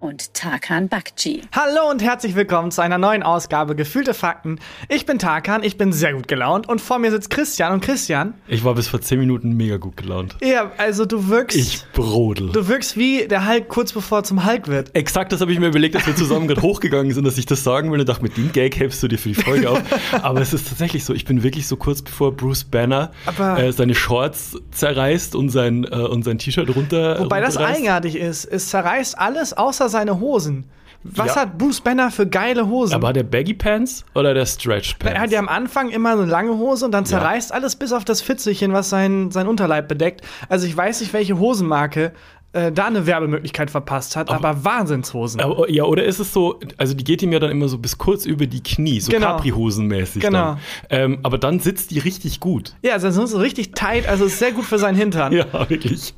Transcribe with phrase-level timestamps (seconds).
[0.00, 1.42] und Tarkan Bakci.
[1.52, 4.58] Hallo und herzlich willkommen zu einer neuen Ausgabe Gefühlte Fakten.
[4.88, 7.72] Ich bin Tarkan, ich bin sehr gut gelaunt und vor mir sitzt Christian.
[7.72, 8.34] Und Christian?
[8.48, 10.36] Ich war bis vor zehn Minuten mega gut gelaunt.
[10.42, 11.56] Ja, also du wirkst.
[11.56, 12.50] Ich brodel.
[12.50, 14.94] Du wirkst wie der Hulk kurz bevor er zum Hulk wird.
[14.94, 17.62] Exakt, das habe ich mir überlegt, als wir zusammen gerade hochgegangen sind, dass ich das
[17.62, 19.82] sagen will und dachte, mit dem Gag hebst du dir für die Folge auf.
[20.22, 23.12] Aber es ist tatsächlich so, ich bin wirklich so kurz bevor Bruce Banner
[23.56, 27.20] äh, seine Shorts zerreißt und sein, äh, und sein T-Shirt runter.
[27.20, 28.46] Wobei das eigenartig ist.
[28.46, 30.64] Es zerreißt alles außer seine Hosen.
[31.02, 31.42] Was ja.
[31.42, 32.94] hat Bruce Banner für geile Hosen?
[32.94, 35.14] Aber der Baggy Pants oder der Stretch Pants?
[35.14, 37.56] Er hat ja am Anfang immer so eine lange Hose und dann zerreißt ja.
[37.56, 40.20] alles bis auf das Fitzelchen, was sein, sein Unterleib bedeckt.
[40.50, 42.12] Also ich weiß nicht, welche Hosenmarke
[42.52, 45.40] äh, da eine Werbemöglichkeit verpasst hat, aber, aber Wahnsinnshosen.
[45.40, 47.96] Aber, ja, oder ist es so, also die geht ihm ja dann immer so bis
[47.96, 49.36] kurz über die Knie, so genau.
[49.36, 50.20] Capri-Hosen-mäßig.
[50.20, 50.56] Genau.
[50.88, 52.74] Ähm, aber dann sitzt die richtig gut.
[52.82, 55.32] Ja, also sind so richtig tight, also ist sehr gut für seinen Hintern.
[55.32, 56.12] ja, wirklich.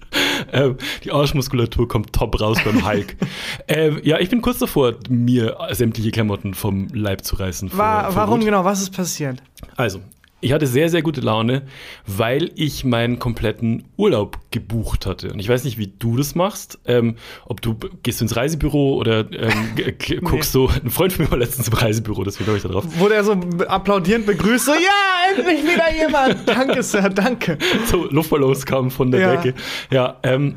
[0.52, 3.16] Ähm, die Arschmuskulatur kommt top raus beim Hulk.
[3.68, 7.76] ähm, ja, ich bin kurz davor, mir sämtliche Klamotten vom Leib zu reißen.
[7.76, 8.44] War, warum Wut.
[8.46, 8.64] genau?
[8.64, 9.42] Was ist passiert?
[9.76, 10.00] Also,
[10.42, 11.62] ich hatte sehr, sehr gute Laune,
[12.06, 15.32] weil ich meinen kompletten Urlaub gebucht hatte.
[15.32, 16.80] Und ich weiß nicht, wie du das machst.
[16.84, 19.70] Ähm, ob du gehst du ins Reisebüro oder ähm,
[20.24, 20.66] guckst nee.
[20.66, 20.68] so.
[20.68, 22.84] Ein Freund von mir war letztens im Reisebüro, deswegen glaube ich da drauf.
[22.98, 26.36] Wurde er so applaudierend begrüßt, so, ja, endlich wieder jemand.
[26.46, 27.56] danke, Sir, danke.
[27.86, 29.36] So Luftballons kamen von der ja.
[29.36, 29.54] Decke.
[29.90, 30.56] Ja, ähm,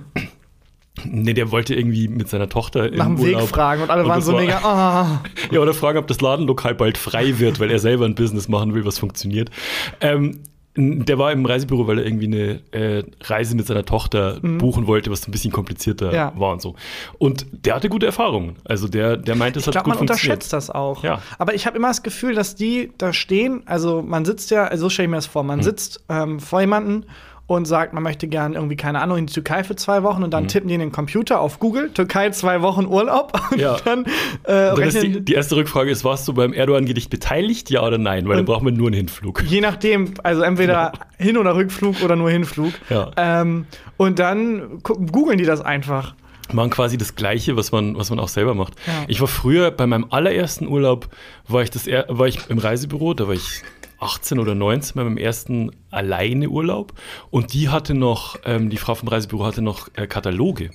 [1.04, 4.22] Nee, der wollte irgendwie mit seiner Tochter nach dem Weg fragen und alle und waren
[4.22, 4.62] so war, mega.
[4.64, 5.28] Oh.
[5.54, 8.74] Ja, oder fragen, ob das Ladenlokal bald frei wird, weil er selber ein Business machen
[8.74, 9.52] will, was funktioniert.
[10.00, 10.40] Ähm,
[10.78, 14.58] der war im Reisebüro, weil er irgendwie eine äh, Reise mit seiner Tochter mhm.
[14.58, 16.34] buchen wollte, was ein bisschen komplizierter ja.
[16.36, 16.76] war und so.
[17.18, 18.58] Und der hatte gute Erfahrungen.
[18.66, 20.44] Also der, der meinte, es hat glaub, gut funktioniert.
[20.44, 21.04] Ich glaube, man unterschätzt das auch.
[21.04, 21.22] Ja.
[21.38, 24.86] Aber ich habe immer das Gefühl, dass die da stehen, also man sitzt ja, also
[24.86, 25.64] so stelle ich mir das vor, man mhm.
[25.64, 27.06] sitzt ähm, vor jemanden
[27.48, 30.34] und sagt, man möchte gerne irgendwie, keine Ahnung, in die Türkei für zwei Wochen und
[30.34, 30.48] dann mhm.
[30.48, 33.34] tippen die in den Computer auf Google, Türkei zwei Wochen Urlaub.
[33.52, 33.78] Und ja.
[33.86, 34.06] dann,
[34.44, 37.98] äh, und dann die, die, erste Rückfrage ist, warst du beim Erdogan-Gedicht beteiligt, ja oder
[37.98, 38.28] nein?
[38.28, 39.44] Weil dann braucht man nur einen Hinflug.
[39.44, 40.92] Je nachdem, also entweder ja.
[41.18, 42.74] Hin- oder Rückflug oder nur Hinflug.
[42.90, 43.12] Ja.
[43.18, 43.68] Ähm,
[43.98, 46.16] und dann googeln die das einfach
[46.54, 48.74] machen quasi das Gleiche, was man, was man auch selber macht.
[48.86, 49.06] Ja.
[49.08, 51.10] Ich war früher bei meinem allerersten Urlaub,
[51.48, 53.64] war ich, das, war ich im Reisebüro, da war ich
[54.00, 56.94] 18 oder 19 bei meinem ersten alleine Urlaub
[57.32, 60.70] und die hatte noch, ähm, die Frau vom Reisebüro hatte noch äh, Kataloge.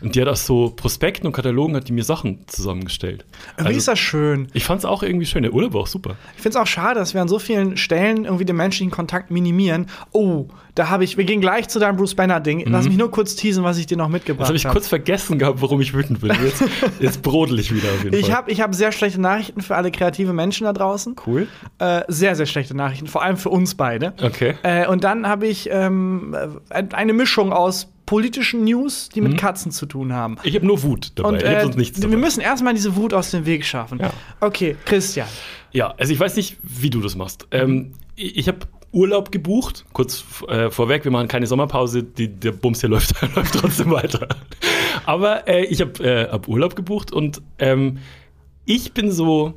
[0.00, 3.24] Und die hat aus so Prospekten und Katalogen hat die mir Sachen zusammengestellt.
[3.52, 4.48] Irgendwie also, ist das schön.
[4.52, 5.42] Ich fand es auch irgendwie schön.
[5.42, 6.16] Der Urlaub war auch super.
[6.36, 9.30] Ich finde es auch schade, dass wir an so vielen Stellen irgendwie den menschlichen Kontakt
[9.30, 9.86] minimieren.
[10.12, 12.58] Oh, da habe ich, wir gehen gleich zu deinem Bruce Banner-Ding.
[12.58, 12.72] Mhm.
[12.72, 14.54] Lass mich nur kurz teasen, was ich dir noch mitgebracht habe.
[14.54, 16.36] Das habe ich kurz vergessen gehabt, warum ich wütend bin.
[16.44, 16.62] Jetzt,
[17.00, 18.34] jetzt brodel ich wieder auf jeden ich Fall.
[18.34, 21.16] Hab, ich habe sehr schlechte Nachrichten für alle kreative Menschen da draußen.
[21.26, 21.48] Cool.
[21.78, 24.12] Äh, sehr, sehr schlechte Nachrichten, vor allem für uns beide.
[24.22, 24.55] Okay.
[24.62, 26.36] Äh, und dann habe ich ähm,
[26.70, 29.36] eine Mischung aus politischen News, die mit mhm.
[29.36, 30.36] Katzen zu tun haben.
[30.44, 31.28] Ich habe nur Wut dabei.
[31.28, 32.12] Und, äh, ich nichts dabei.
[32.12, 33.98] Wir müssen erstmal diese Wut aus dem Weg schaffen.
[33.98, 34.12] Ja.
[34.40, 35.26] Okay, Christian.
[35.72, 37.46] Ja, also ich weiß nicht, wie du das machst.
[37.50, 38.60] Ähm, ich habe
[38.92, 43.54] Urlaub gebucht, kurz äh, vorweg, wir machen keine Sommerpause, die, der Bums hier läuft, läuft
[43.54, 44.28] trotzdem weiter.
[45.04, 47.98] Aber äh, ich habe äh, hab Urlaub gebucht und ähm,
[48.64, 49.54] ich bin so,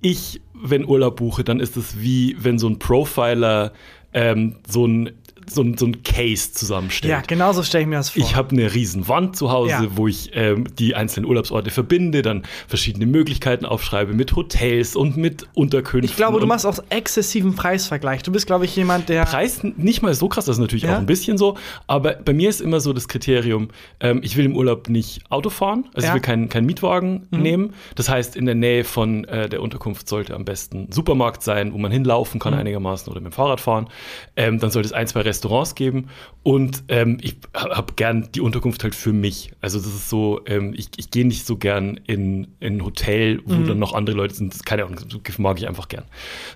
[0.00, 3.72] ich, wenn Urlaub buche, dann ist es wie wenn so ein Profiler
[4.14, 5.10] ähm, so ein
[5.48, 7.10] so, so ein Case zusammenstellt.
[7.10, 8.22] Ja, genau so stelle ich mir das vor.
[8.22, 9.86] Ich habe eine riesen Wand zu Hause, ja.
[9.96, 15.46] wo ich ähm, die einzelnen Urlaubsorte verbinde, dann verschiedene Möglichkeiten aufschreibe mit Hotels und mit
[15.54, 16.10] Unterkünften.
[16.10, 18.22] Ich glaube, du machst auch exzessiven Preisvergleich.
[18.22, 19.24] Du bist, glaube ich, jemand, der.
[19.24, 20.94] Preis nicht mal so krass, das ist natürlich ja?
[20.94, 21.56] auch ein bisschen so.
[21.86, 23.68] Aber bei mir ist immer so das Kriterium,
[24.00, 26.12] ähm, ich will im Urlaub nicht Auto fahren, also ja.
[26.12, 27.42] ich will keinen kein Mietwagen mhm.
[27.42, 27.74] nehmen.
[27.94, 31.78] Das heißt, in der Nähe von äh, der Unterkunft sollte am besten Supermarkt sein, wo
[31.78, 32.60] man hinlaufen kann mhm.
[32.60, 33.88] einigermaßen oder mit dem Fahrrad fahren.
[34.36, 36.08] Ähm, dann sollte es ein, zwei Restaurants geben
[36.42, 39.52] und ähm, ich habe gern die Unterkunft halt für mich.
[39.60, 43.40] Also das ist so, ähm, ich, ich gehe nicht so gern in, in ein Hotel,
[43.44, 43.66] wo mhm.
[43.66, 44.52] dann noch andere Leute sind.
[44.52, 46.04] Das keine Ahnung, das mag ich einfach gern.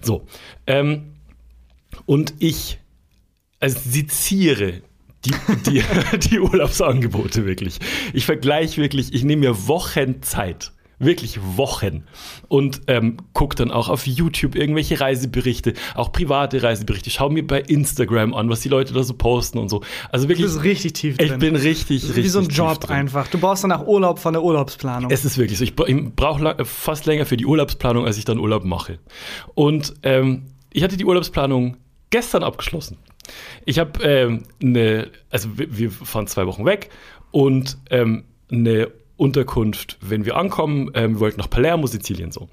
[0.02, 0.26] So.
[0.66, 1.12] Ähm,
[2.04, 2.78] und ich
[3.60, 4.82] also seziere
[5.24, 5.34] die,
[5.66, 5.82] die,
[6.28, 7.78] die Urlaubsangebote wirklich.
[8.12, 12.04] Ich vergleiche wirklich, ich nehme mir Wochen Zeit wirklich Wochen
[12.48, 17.60] und ähm, gucke dann auch auf YouTube irgendwelche Reiseberichte, auch private Reiseberichte, schau mir bei
[17.60, 19.82] Instagram an, was die Leute da so posten und so.
[20.10, 20.46] Also wirklich.
[20.46, 21.32] Du bist richtig tief drin.
[21.32, 22.24] Ich bin richtig, richtig.
[22.24, 23.28] Wie so ein Job einfach.
[23.28, 25.10] Du brauchst danach Urlaub von der Urlaubsplanung.
[25.10, 25.64] Es ist wirklich so.
[25.64, 28.98] Ich, brauche fast länger für die Urlaubsplanung, als ich dann Urlaub mache.
[29.54, 31.76] Und ähm, ich hatte die Urlaubsplanung
[32.10, 32.98] gestern abgeschlossen.
[33.64, 36.90] Ich habe ähm, eine, also wir, wir fahren zwei Wochen weg
[37.32, 40.90] und ähm, eine Unterkunft, wenn wir ankommen.
[40.94, 42.48] Ähm, wir wollten nach Palermo, Sizilien so.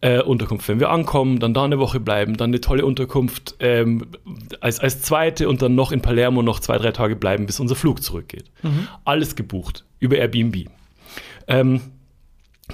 [0.00, 4.06] Äh, Unterkunft, wenn wir ankommen, dann da eine Woche bleiben, dann eine tolle Unterkunft ähm,
[4.60, 7.76] als, als zweite und dann noch in Palermo noch zwei, drei Tage bleiben, bis unser
[7.76, 8.50] Flug zurückgeht.
[8.62, 8.88] Mhm.
[9.04, 10.68] Alles gebucht über Airbnb.
[11.46, 11.80] Ähm,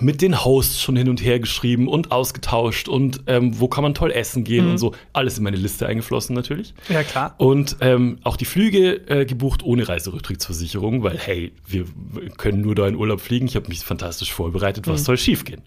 [0.01, 3.95] mit den Hosts schon hin und her geschrieben und ausgetauscht und ähm, wo kann man
[3.95, 4.71] toll essen gehen mhm.
[4.73, 4.93] und so.
[5.13, 6.75] Alles in meine Liste eingeflossen natürlich.
[6.89, 7.35] Ja, klar.
[7.39, 11.85] Und ähm, auch die Flüge äh, gebucht ohne Reiserücktrittsversicherung, weil hey, wir
[12.37, 13.47] können nur da in Urlaub fliegen.
[13.47, 15.05] Ich habe mich fantastisch vorbereitet, was mhm.
[15.05, 15.63] soll schiefgehen.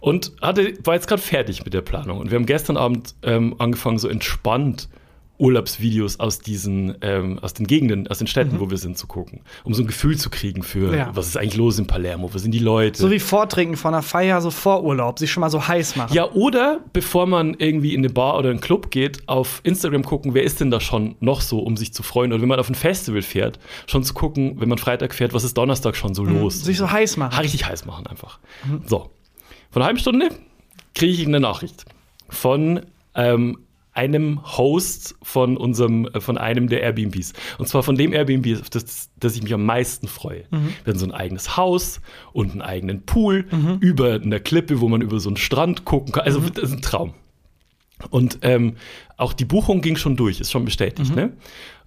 [0.00, 2.18] Und hatte, war jetzt gerade fertig mit der Planung.
[2.18, 4.88] Und wir haben gestern Abend ähm, angefangen, so entspannt
[5.40, 8.60] Urlaubsvideos aus diesen, ähm, aus den Gegenden, aus den Städten, mhm.
[8.60, 11.10] wo wir sind, zu gucken, um so ein Gefühl zu kriegen für, ja.
[11.14, 13.00] was ist eigentlich los in Palermo, wo sind die Leute.
[13.00, 16.14] So wie Vortrinken von einer Feier, so vor Urlaub, sich schon mal so heiß machen.
[16.14, 20.34] Ja, oder bevor man irgendwie in eine Bar oder einen Club geht, auf Instagram gucken,
[20.34, 22.32] wer ist denn da schon noch so, um sich zu freuen.
[22.32, 25.44] Oder wenn man auf ein Festival fährt, schon zu gucken, wenn man Freitag fährt, was
[25.44, 26.40] ist Donnerstag schon so mhm.
[26.40, 26.62] los.
[26.62, 27.38] Sich so heiß machen.
[27.40, 28.38] Richtig heiß machen einfach.
[28.64, 28.82] Mhm.
[28.86, 29.10] So.
[29.70, 30.30] Von einer halben Stunde
[30.94, 31.84] kriege ich eine Nachricht
[32.28, 32.80] von
[33.14, 33.58] ähm,
[34.00, 37.34] einem Host von unserem, äh, von einem der Airbnbs.
[37.58, 40.44] Und zwar von dem Airbnb, auf das, das ich mich am meisten freue.
[40.50, 40.74] Mhm.
[40.84, 42.00] Wir haben so ein eigenes Haus
[42.32, 43.76] und einen eigenen Pool mhm.
[43.80, 46.24] über einer Klippe, wo man über so einen Strand gucken kann.
[46.24, 46.54] Also mhm.
[46.54, 47.12] das ist ein Traum.
[48.08, 48.76] Und ähm,
[49.18, 51.10] auch die Buchung ging schon durch, ist schon bestätigt.
[51.10, 51.16] Mhm.
[51.16, 51.32] Ne?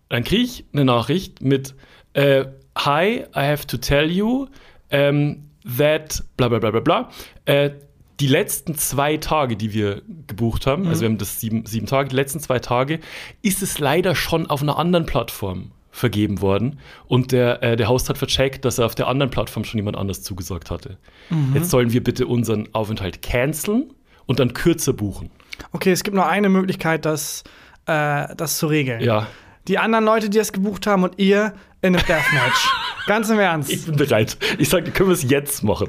[0.09, 1.73] Dann kriege ich eine Nachricht mit
[2.13, 2.45] äh,
[2.77, 4.47] Hi, I have to tell you
[4.91, 7.09] um, that bla bla bla bla bla.
[7.45, 7.71] Äh,
[8.19, 10.89] die letzten zwei Tage, die wir gebucht haben, also mhm.
[10.89, 12.99] also wir haben das sieben, sieben Tage, die letzten zwei Tage,
[13.41, 16.79] ist es leider schon auf einer anderen Plattform vergeben worden.
[17.05, 19.95] Und der, äh, der Host hat vercheckt, dass er auf der anderen Plattform schon jemand
[19.95, 20.97] anders zugesagt hatte.
[21.29, 21.53] Mhm.
[21.53, 23.93] Jetzt sollen wir bitte unseren Aufenthalt canceln
[24.25, 25.29] und dann kürzer buchen.
[25.71, 27.43] Okay, es gibt nur eine Möglichkeit, das,
[27.85, 29.01] äh, das zu regeln.
[29.01, 29.27] Ja.
[29.67, 32.69] Die anderen Leute, die es gebucht haben und ihr in einem Deathmatch.
[33.05, 33.71] Ganz im Ernst.
[33.71, 34.37] Ich bin bereit.
[34.57, 35.87] Ich sage, können wir es jetzt machen.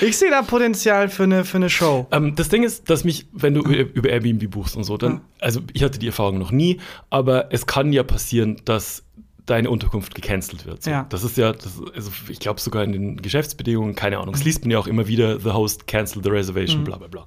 [0.00, 2.06] Ich sehe da Potenzial für eine, für eine Show.
[2.10, 5.60] Ähm, das Ding ist, dass mich, wenn du über Airbnb buchst und so, dann, also
[5.72, 6.80] ich hatte die Erfahrung noch nie,
[7.10, 9.02] aber es kann ja passieren, dass
[9.46, 10.82] deine Unterkunft gecancelt wird.
[10.82, 10.90] So.
[10.90, 11.06] Ja.
[11.08, 14.62] Das ist ja, das, also ich glaube sogar in den Geschäftsbedingungen, keine Ahnung, es liest
[14.62, 16.84] man ja auch immer wieder, the host cancel the reservation, mhm.
[16.84, 17.26] bla bla bla.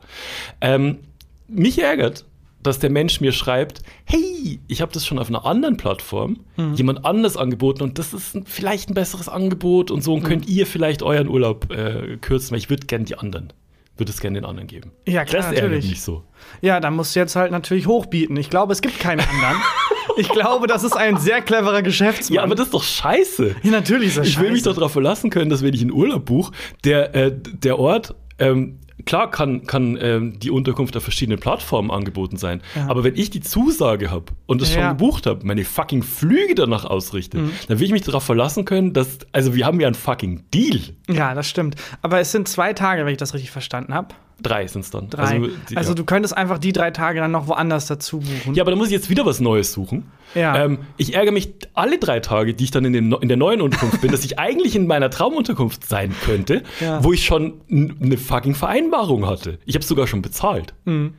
[0.60, 1.00] Ähm,
[1.48, 2.26] mich ärgert,
[2.63, 6.73] dass der Mensch mir schreibt, hey, ich habe das schon auf einer anderen Plattform mhm.
[6.73, 10.27] jemand anders angeboten und das ist ein, vielleicht ein besseres Angebot und so und mhm.
[10.27, 13.53] könnt ihr vielleicht euren Urlaub äh, kürzen, weil ich würde gerne die anderen,
[13.97, 14.91] würde es gerne den anderen geben.
[15.07, 15.89] Ja, klar, das natürlich.
[15.89, 16.23] Mich so.
[16.61, 18.35] Ja, dann musst du jetzt halt natürlich hochbieten.
[18.38, 19.57] Ich glaube, es gibt keine anderen.
[20.17, 22.35] ich glaube, das ist ein sehr cleverer Geschäftsmann.
[22.35, 23.56] Ja, aber das ist doch scheiße.
[23.63, 25.94] Ja, natürlich ist das Ich will mich doch darauf verlassen können, dass wenn ich einen
[25.94, 26.51] Urlaub buche,
[26.83, 32.38] der, äh, der Ort ähm, klar kann, kann ähm, die Unterkunft auf verschiedenen Plattformen angeboten
[32.38, 32.62] sein.
[32.75, 32.88] Ja.
[32.88, 36.56] Aber wenn ich die Zusage habe und das ja, schon gebucht habe, meine fucking Flüge
[36.56, 37.51] danach ausrichte, mhm.
[37.68, 40.81] dann will ich mich darauf verlassen können, dass, also wir haben ja einen fucking Deal.
[41.10, 41.75] Ja, das stimmt.
[42.01, 44.16] Aber es sind zwei Tage, wenn ich das richtig verstanden habe.
[44.41, 45.09] Drei sind es dann.
[45.09, 45.24] Drei.
[45.24, 48.56] Also, die, also, du könntest einfach die drei Tage dann noch woanders dazu buchen.
[48.56, 50.12] Ja, aber da muss ich jetzt wieder was Neues suchen.
[50.36, 50.63] Ja.
[50.63, 53.62] Ähm, ich ärgere mich alle drei Tage, die ich dann in, den, in der neuen
[53.62, 57.03] Unterkunft bin, dass ich eigentlich in meiner Traumunterkunft sein könnte, ja.
[57.03, 59.59] wo ich schon eine fucking Vereinbarung hatte.
[59.65, 60.74] Ich habe sogar schon bezahlt.
[60.85, 61.13] Mhm.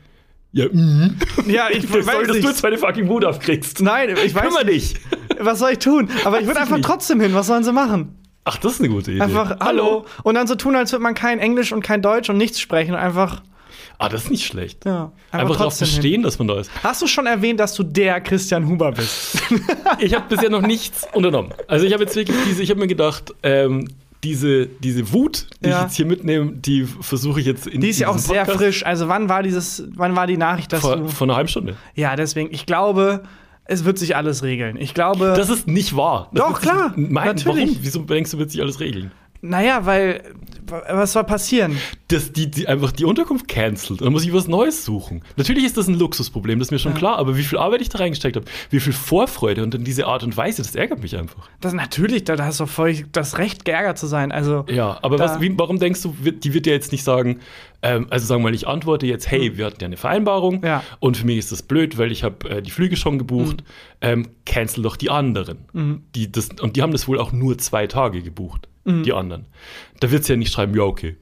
[0.52, 1.16] Ja, mm.
[1.46, 3.82] ja, ich weiß soll, dass du jetzt meine fucking Wut aufkriegst.
[3.82, 4.96] Nein, ich weiß Kümmer dich.
[5.38, 6.08] Was soll ich tun?
[6.25, 6.87] Aber ich würde einfach nicht.
[6.87, 7.34] trotzdem hin.
[7.34, 8.19] Was sollen sie machen?
[8.44, 9.20] Ach, das ist eine gute Idee.
[9.20, 10.06] Einfach hallo.
[10.22, 12.94] Und dann so tun, als würde man kein Englisch und kein Deutsch und nichts sprechen
[12.94, 13.42] und einfach
[13.98, 14.87] Ah, das ist nicht schlecht.
[14.87, 16.22] Ja, einfach, darauf bestehen, hin.
[16.22, 16.70] dass man da ist.
[16.82, 19.42] Hast du schon erwähnt, dass du der Christian Huber bist?
[19.99, 21.52] ich habe bisher noch nichts unternommen.
[21.68, 23.88] Also ich habe jetzt wirklich diese, ich habe mir gedacht, ähm,
[24.25, 25.76] diese, diese Wut, die ja.
[25.76, 28.59] ich jetzt hier mitnehme, die versuche ich jetzt in Die ist ja auch sehr Podcast.
[28.59, 28.87] frisch.
[28.87, 31.76] Also wann war dieses, wann war die Nachricht, dass vor, du vor einer halben Stunde.
[31.94, 32.52] Ja, deswegen.
[32.54, 33.23] Ich glaube,
[33.64, 34.76] es wird sich alles regeln.
[34.79, 35.35] Ich glaube.
[35.37, 36.29] Das ist nicht wahr.
[36.33, 36.93] Das Doch, klar.
[36.97, 37.69] Mein, natürlich.
[37.69, 37.79] Warum?
[37.83, 39.12] Wieso denkst du, wird sich alles regeln?
[39.43, 40.23] Naja, weil
[40.71, 41.79] was soll passieren?
[42.09, 44.00] Dass die, die einfach die Unterkunft cancelt.
[44.00, 45.23] Dann muss ich was Neues suchen.
[45.37, 46.99] Natürlich ist das ein Luxusproblem, das ist mir schon ja.
[46.99, 50.07] klar, aber wie viel Arbeit ich da reingesteckt habe, wie viel Vorfreude und in diese
[50.07, 51.49] Art und Weise, das ärgert mich einfach.
[51.61, 54.31] Das natürlich, da, hast du voll das Recht, geärgert zu sein.
[54.33, 57.40] Also, ja, aber was, wie, warum denkst du, die wird ja jetzt nicht sagen,
[57.82, 59.56] ähm, also sagen wir mal, ich antworte jetzt, hey, hm.
[59.56, 60.82] wir hatten ja eine Vereinbarung ja.
[60.99, 63.66] und für mich ist das blöd, weil ich habe äh, die Flüge schon gebucht, mhm.
[64.00, 65.58] ähm, cancel doch die anderen.
[65.72, 66.02] Mhm.
[66.14, 69.02] Die das, und die haben das wohl auch nur zwei Tage gebucht, mhm.
[69.02, 69.46] die anderen.
[70.00, 71.16] Da wird sie ja nicht schreiben, ja, okay.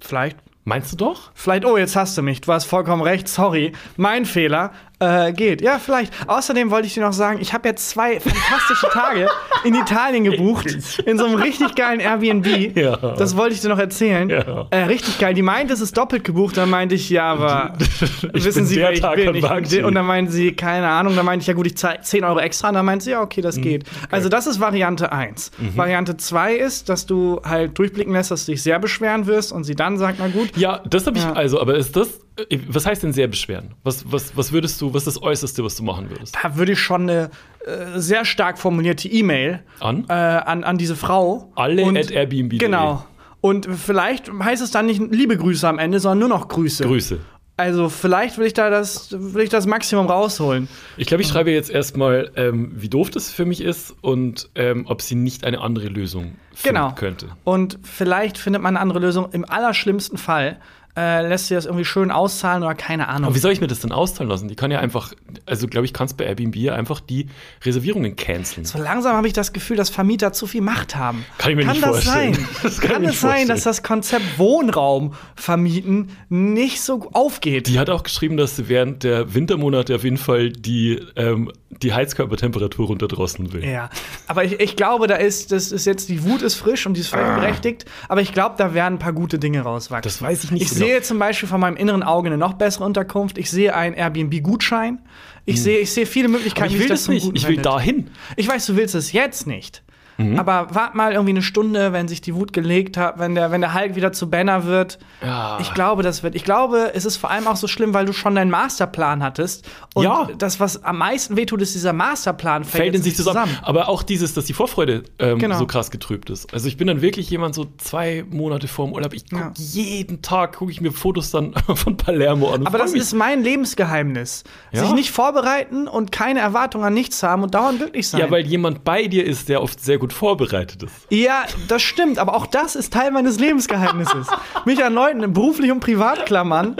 [0.00, 0.38] Vielleicht.
[0.64, 1.32] Meinst du doch?
[1.34, 2.40] Vielleicht, oh, jetzt hast du mich.
[2.40, 3.72] Du hast vollkommen recht, sorry.
[3.96, 4.72] Mein Fehler.
[5.02, 5.60] Äh, geht.
[5.62, 6.12] Ja, vielleicht.
[6.28, 9.28] Außerdem wollte ich dir noch sagen, ich habe jetzt zwei fantastische Tage
[9.64, 10.66] in Italien gebucht.
[11.06, 12.76] In so einem richtig geilen Airbnb.
[12.76, 12.96] Ja.
[12.96, 14.28] Das wollte ich dir noch erzählen.
[14.30, 14.66] Ja.
[14.70, 15.34] Äh, richtig geil.
[15.34, 16.56] Die meinte, es ist doppelt gebucht.
[16.56, 17.74] Dann meinte ich, ja, aber
[18.32, 19.34] Ich wissen bin Sie, wer ich Tag bin.
[19.34, 21.16] Ich, und dann meinte sie, keine Ahnung.
[21.16, 22.68] Dann meinte ich, ja gut, ich zahle 10 Euro extra.
[22.68, 23.44] Und dann meinte sie, ja, okay, Mhm.
[23.44, 23.84] das geht.
[24.10, 25.50] Also das ist Variante 1.
[25.74, 29.64] Variante 2 ist, dass du halt durchblicken lässt, dass du dich sehr beschweren wirst und
[29.64, 31.32] sie dann sagt, na gut, Ja, das habe ich, Ja.
[31.32, 32.20] also, aber ist das,
[32.68, 33.74] was heißt denn sehr beschweren?
[33.84, 36.36] Was, was, was würdest du, was ist das Äußerste, was du machen würdest?
[36.42, 37.30] da würde ich schon eine
[37.66, 40.06] äh, sehr stark formulierte E-Mail An?
[40.08, 41.52] äh, an, an diese Frau.
[41.56, 42.58] Alle und, at Airbnb.de.
[42.58, 43.04] Genau.
[43.40, 46.84] Und vielleicht heißt es dann nicht liebe Grüße am Ende, sondern nur noch Grüße.
[46.84, 47.18] Grüße.
[47.56, 50.68] Also vielleicht will ich da das, will ich das Maximum rausholen.
[50.96, 54.86] Ich glaube, ich schreibe jetzt erstmal, ähm, wie doof das für mich ist und ähm,
[54.88, 56.94] ob sie nicht eine andere Lösung finden Genau.
[56.94, 57.26] könnte.
[57.44, 59.28] Und vielleicht findet man eine andere Lösung.
[59.32, 60.60] Im allerschlimmsten Fall
[60.96, 63.26] äh, lässt sie das irgendwie schön auszahlen oder keine Ahnung.
[63.26, 64.48] Aber wie soll ich mir das denn auszahlen lassen?
[64.48, 65.14] Die kann ja einfach,
[65.46, 67.28] also glaube ich, kannst bei Airbnb einfach die
[67.64, 68.66] Reservierungen canceln.
[68.66, 71.24] So langsam habe ich das Gefühl, dass Vermieter zu viel Macht haben.
[71.38, 72.34] Kann ich mir kann nicht das vorstellen.
[72.34, 72.48] Sein?
[72.62, 77.66] Das kann kann es sein, dass das Konzept Wohnraum vermieten nicht so aufgeht?
[77.66, 81.92] Die hat auch geschrieben, dass sie während der Wintermonate auf jeden Fall die, ähm, die
[81.92, 83.64] Heizkörpertemperatur runterdrosseln will.
[83.64, 83.88] Ja,
[84.26, 87.00] aber ich, ich glaube, da ist, das ist jetzt, die Wut ist frisch und die
[87.00, 89.98] ist völlig berechtigt, aber ich glaube, da werden ein paar gute Dinge rauswachsen.
[89.98, 90.00] Ah.
[90.02, 90.86] Das weiß ich nicht Ich genau.
[90.86, 93.38] sehe zum Beispiel von meinem inneren Auge eine noch bessere Unterkunft.
[93.38, 95.00] Ich sehe einen Airbnb-Gutschein.
[95.44, 96.74] Ich, sehe, ich sehe viele Möglichkeiten, Hm.
[96.74, 97.30] Aber ich will das zum nicht.
[97.34, 98.10] Ich will dahin.
[98.36, 99.82] Ich weiß, du willst es jetzt nicht.
[100.30, 100.38] Mhm.
[100.38, 103.60] Aber wart mal irgendwie eine Stunde, wenn sich die Wut gelegt hat, wenn der, wenn
[103.60, 104.98] der Hulk wieder zu Banner wird.
[105.22, 105.58] Ja.
[105.60, 106.34] Ich glaube, das wird.
[106.34, 109.68] Ich glaube, es ist vor allem auch so schlimm, weil du schon deinen Masterplan hattest.
[109.94, 110.28] Und Ja.
[110.38, 113.56] das, was am meisten wehtut, ist dieser Masterplan fällt, fällt in sich zusammen.
[113.62, 115.58] Aber auch dieses, dass die Vorfreude ähm, Genau.
[115.58, 116.52] so krass getrübt ist.
[116.52, 119.12] Also ich bin dann wirklich jemand so zwei Monate vor dem Urlaub.
[119.14, 119.52] Ich gucke Ja.
[119.56, 122.66] jeden Tag, gucke ich mir Fotos dann von Palermo an.
[122.66, 123.02] Aber das mich.
[123.02, 124.44] ist mein Lebensgeheimnis.
[124.72, 124.82] Ja.
[124.82, 128.20] Sich nicht vorbereiten und keine Erwartung an nichts haben und dauernd glücklich sein.
[128.20, 130.92] ja, weil jemand bei dir ist, der oft sehr gut vorbereitet ist.
[131.10, 134.28] Ja, das stimmt, aber auch das ist Teil meines Lebensgeheimnisses.
[134.64, 136.76] Mich an Leuten beruflich und privat klammern,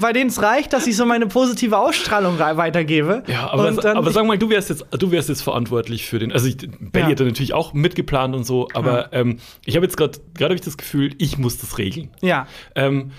[0.00, 3.22] bei denen es reicht, dass ich so meine positive Ausstrahlung weitergebe.
[3.26, 6.18] Ja, aber, und dann, aber sag mal, du wärst jetzt, du wärst jetzt verantwortlich für
[6.18, 6.32] den.
[6.32, 7.10] Also ich, Belly Ja.
[7.12, 10.60] hat natürlich auch mitgeplant und so, aber ähm, ich habe jetzt gerade gerade habe ich
[10.60, 12.10] das Gefühl, ich muss das regeln.
[12.20, 13.12] ja, Ähm,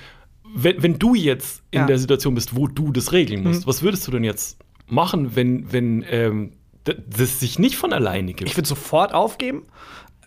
[0.56, 1.84] wenn, wenn du jetzt in Ja.
[1.84, 1.88] Mhm.
[1.88, 4.58] der Situation bist, wo du das regeln musst, was würdest du denn jetzt
[4.88, 6.54] machen, wenn, wenn ähm,
[6.96, 8.50] das sich nicht von alleine gibt?
[8.50, 9.64] ich würde sofort aufgeben.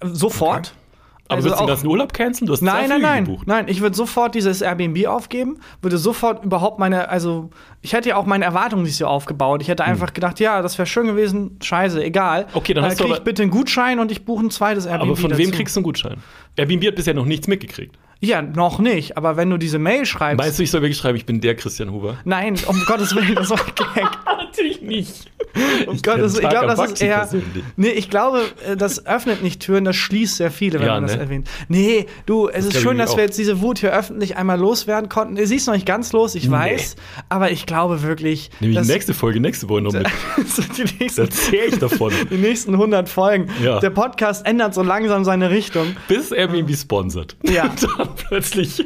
[0.02, 0.74] Sofort.
[1.28, 2.46] aber Also würdest du den ganzen Urlaub canceln?
[2.46, 3.24] Du hast Nein, nein, nein.
[3.24, 3.46] gebucht.
[3.46, 7.50] Nein, ich würde sofort dieses Airbnb aufgeben, würde sofort überhaupt meine, also
[7.82, 9.60] ich hätte ja auch meine Erwartungen nicht so aufgebaut.
[9.62, 12.44] Ich hätte einfach gedacht, ja, das wäre schön gewesen, scheiße, egal.
[12.44, 12.48] Hm.
[12.54, 15.10] Okay, dann äh, hast krieg ich bitte einen Gutschein und ich buche ein zweites Airbnb.
[15.10, 15.50] Aber von wem dazu.
[15.58, 16.16] kriegst du einen Gutschein?
[16.56, 17.96] Airbnb hat bisher noch nichts mitgekriegt.
[18.22, 19.16] Ja, noch nicht.
[19.16, 20.38] Aber wenn du diese Mail schreibst.
[20.38, 22.18] Meinst du, ich soll wirklich schreiben, ich bin der Christian Huber?
[22.24, 24.08] Nein, um Gottes Willen, das war ein Gag.
[24.62, 25.30] Natürlich nicht.
[25.92, 27.28] Ich kenn Willen, ich glaube, das ist eher.
[27.76, 31.04] Nee, ich glaube, äh, das öffnet nicht Türen, das schließt sehr viele, wenn Ja, man
[31.04, 31.20] das ne?
[31.22, 31.48] erwähnt.
[31.68, 33.16] Nee, du, es ist glaub schön, ich dass auch.
[33.16, 35.44] wir jetzt diese Wut hier öffentlich einmal loswerden konnten.
[35.44, 36.96] Sie ist noch nicht ganz los, ich weiß,
[37.28, 38.50] aber ich glaube wirklich.
[38.60, 40.06] Nämlich dass- die nächste Folge, nächste Woche noch mit.
[40.78, 42.12] die, nächsten, erzähle ich davon.
[42.30, 43.48] die nächsten 100 Folgen.
[43.62, 43.80] Ja.
[43.80, 45.96] Der Podcast ändert so langsam seine Richtung.
[46.06, 47.36] Bis Airbnb sponsert.
[47.42, 47.68] Ja.
[47.98, 48.84] Dann plötzlich.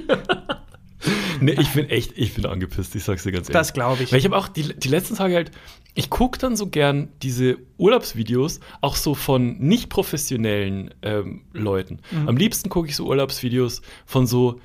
[1.41, 3.53] Nee, ich bin echt, ich bin angepisst, ich sag's dir ganz ehrlich.
[3.61, 4.13] Das glaube ich.
[4.13, 5.51] Weil ich habe auch die, die letzten Tage halt,
[5.95, 12.01] ich gucke dann so gern diese Urlaubsvideos, auch so von nicht professionellen ähm, Leuten.
[12.11, 12.29] Mhm.
[12.29, 14.61] Am liebsten gucke ich so Urlaubsvideos von so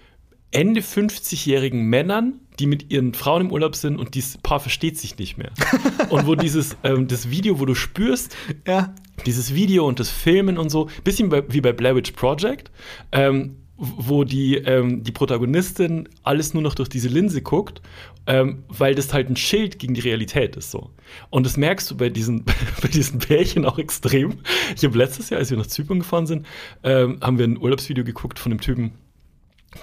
[0.51, 5.17] Ende 50-jährigen Männern, die mit ihren Frauen im Urlaub sind und dieses Paar versteht sich
[5.17, 5.51] nicht mehr.
[6.09, 8.35] und wo dieses, ähm, das Video, wo du spürst,
[8.67, 8.95] Ja.
[9.25, 12.71] dieses Video und das Filmen und so, bisschen bei, wie bei Blair Witch Project,
[13.11, 17.81] ähm, wo die, ähm, die Protagonistin alles nur noch durch diese Linse guckt,
[18.27, 20.89] ähm, weil das halt ein Schild gegen die Realität ist so.
[21.29, 22.43] Und das merkst du bei diesen,
[22.81, 24.39] bei diesen Pärchen auch extrem.
[24.75, 26.45] Ich habe letztes Jahr, als wir nach Zypern gefahren sind,
[26.83, 28.91] ähm, haben wir ein Urlaubsvideo geguckt von dem Typen,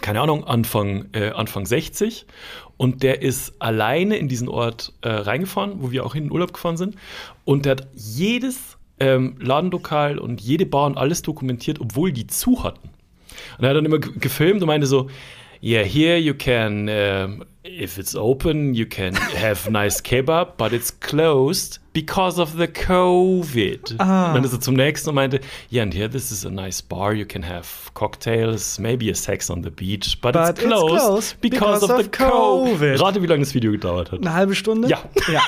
[0.02, 2.26] keine Ahnung, Anfang, äh, Anfang 60.
[2.76, 6.52] Und der ist alleine in diesen Ort äh, reingefahren, wo wir auch in den Urlaub
[6.52, 6.96] gefahren sind.
[7.46, 12.62] Und der hat jedes ähm, Ladenlokal und jede Bar und alles dokumentiert, obwohl die zu
[12.62, 12.90] hatten.
[13.58, 15.08] Und er hat dann immer ge- gefilmt und meinte so,
[15.62, 20.90] yeah, here you can, um, if it's open, you can have nice kebab, but it's
[20.90, 23.96] closed because of the COVID.
[23.99, 24.28] Ah.
[24.28, 25.40] Und dann ist er zum nächsten und meinte,
[25.73, 29.50] yeah, and here this is a nice bar, you can have cocktails, maybe a sex
[29.50, 32.78] on the beach, but, But it's, it's closed closed because, because of, of the COVID.
[32.78, 33.00] COVID.
[33.02, 34.20] Rate, wie lange das Video gedauert hat.
[34.20, 34.88] Eine halbe Stunde?
[34.88, 34.99] Ja.
[35.32, 35.40] ja.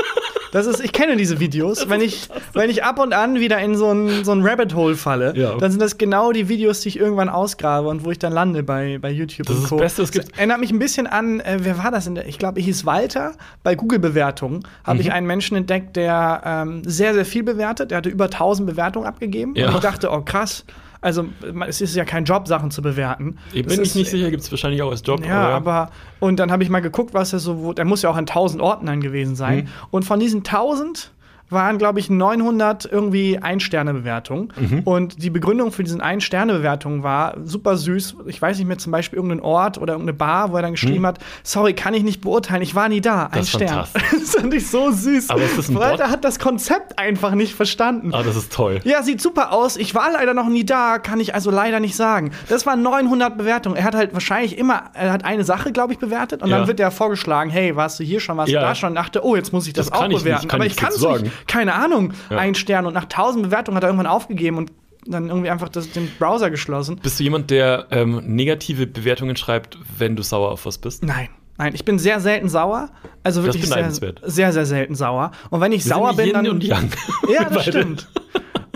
[0.51, 1.91] Das ist, ich kenne diese Videos.
[1.91, 4.97] Wenn ich, wenn ich ab und an wieder in so ein, so ein Rabbit Hole
[4.97, 5.57] falle, Ja.
[5.59, 8.63] dann sind das genau die Videos, die ich irgendwann ausgrabe und wo ich dann lande
[8.63, 9.77] bei, bei YouTube Das und ist Co.
[9.77, 10.39] das Beste, es gibt.
[10.39, 12.08] erinnert mich ein bisschen an, äh, wer war das?
[12.09, 13.33] In der, ich glaube, ich hieß Walter.
[13.63, 15.01] Bei Google-Bewertungen habe Mhm.
[15.01, 17.91] ich einen Menschen entdeckt, der ähm, sehr, sehr viel bewertet.
[17.93, 19.55] Der hatte über 1000 Bewertungen abgegeben.
[19.55, 19.69] Ja.
[19.69, 20.65] Und ich dachte, oh krass.
[21.01, 21.27] Also,
[21.69, 23.37] es ist ja kein Job, Sachen zu bewerten.
[23.53, 25.25] Ich bin ist- ich nicht sicher, gibt es wahrscheinlich auch als Job.
[25.25, 28.11] ja, aber und dann habe ich mal geguckt, was er so, wo, der muss ja
[28.11, 29.59] auch an 1000 Ordnern gewesen sein.
[29.59, 29.69] Mhm.
[29.93, 31.13] Und von diesen 1000
[31.51, 34.53] waren, glaube ich, 900 irgendwie Ein-Sterne-Bewertungen.
[34.59, 34.81] Mhm.
[34.85, 38.17] Und die Begründung für diesen Ein-Sterne-Bewertungen war super süß.
[38.27, 41.07] Ich weiß nicht mehr, zum Beispiel irgendeinen Ort oder irgendeine Bar, wo er dann geschrieben
[41.07, 43.25] hat: Sorry, kann ich nicht beurteilen, ich war nie da.
[43.27, 43.33] Ein Mhm.
[43.39, 43.87] Das ist Stern.
[44.21, 45.31] das fand ich so süß.
[45.31, 46.13] Aber ist das ein Walter Bot?
[46.13, 48.11] hat das Konzept einfach nicht verstanden.
[48.13, 48.81] Ah, das ist toll.
[48.85, 49.77] Ja, sieht super aus.
[49.77, 52.33] Ich war leider noch nie da, kann ich also leider nicht sagen.
[52.49, 53.77] Das waren 900 Bewertungen.
[53.77, 56.59] Er hat halt wahrscheinlich immer, er hat eine Sache, glaube ich, bewertet und Ja.
[56.59, 58.61] dann wird er vorgeschlagen, hey, warst du hier schon, warst Ja.
[58.61, 58.91] du da schon?
[58.91, 60.49] Und dachte, oh, jetzt muss ich das, Das auch ich nicht, bewerten.
[60.49, 61.33] kann Aber ich kann es nicht.
[61.47, 62.13] Keine Ahnung.
[62.31, 62.39] Ja.
[62.39, 64.73] Ein Stern und nach 1000 Bewertungen hat er irgendwann aufgegeben und
[65.07, 66.97] dann irgendwie einfach das, den Browser geschlossen.
[67.03, 71.05] Bist du jemand, der ähm, negative Bewertungen schreibt, wenn du sauer auf was bist?
[71.05, 71.29] Nein.
[71.61, 72.91] Nein, ich bin sehr selten sauer.
[73.25, 75.33] Also wirklich sehr, sehr, sehr selten sauer.
[75.51, 76.49] Und wenn ich sauer bin, Yin dann.
[76.49, 76.91] und Yang.
[77.29, 78.09] Ja, das stimmt.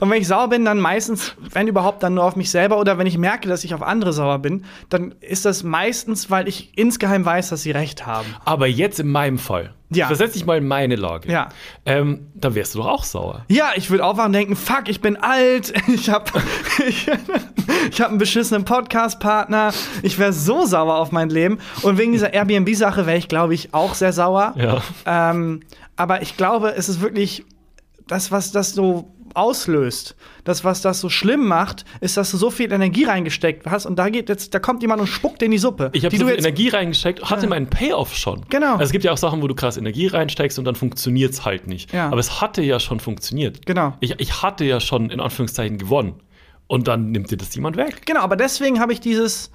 [0.00, 2.80] Und wenn ich sauer bin, dann meistens, wenn überhaupt, dann nur auf mich selber.
[2.80, 6.48] Oder wenn ich merke, dass ich auf andere sauer bin, dann ist das meistens, weil
[6.48, 8.26] ich insgeheim weiß, dass sie recht haben.
[8.44, 9.74] Aber jetzt in meinem Fall.
[9.94, 10.06] Ja.
[10.06, 11.30] Versetz dich mal in meine Lage.
[11.30, 11.48] Ja.
[11.86, 13.44] Ähm, dann wärst du doch auch sauer.
[13.48, 16.30] Ja, ich würde aufwachen und denken, fuck, ich bin alt, ich habe
[16.86, 17.10] ich,
[17.90, 19.72] ich hab einen beschissenen Podcast-Partner,
[20.02, 21.58] ich wäre so sauer auf mein Leben.
[21.82, 24.54] Und wegen dieser Airbnb-Sache wäre ich, glaube ich, auch sehr sauer.
[24.56, 24.82] Ja.
[25.06, 25.60] Ähm,
[25.96, 27.44] aber ich glaube, es ist wirklich
[28.08, 32.50] das, was das so auslöst, das, was das so schlimm macht, ist, dass du so
[32.50, 35.50] viel Energie reingesteckt hast und da geht jetzt, da kommt jemand und spuckt dir in
[35.52, 35.90] die Suppe.
[35.92, 37.48] Ich habe so viel Energie reingesteckt, hatte Ja.
[37.48, 38.42] meinen Payoff schon.
[38.48, 38.72] Genau.
[38.72, 41.44] Also es gibt ja auch Sachen, wo du krass Energie reinsteckst und dann funktioniert es
[41.44, 41.92] halt nicht.
[41.92, 42.06] Ja.
[42.08, 43.64] Aber es hatte ja schon funktioniert.
[43.66, 43.94] Genau.
[44.00, 46.14] Ich, ich hatte ja schon in Anführungszeichen gewonnen.
[46.68, 48.06] Und dann nimmt dir das jemand weg.
[48.06, 49.50] Genau, aber deswegen habe ich dieses,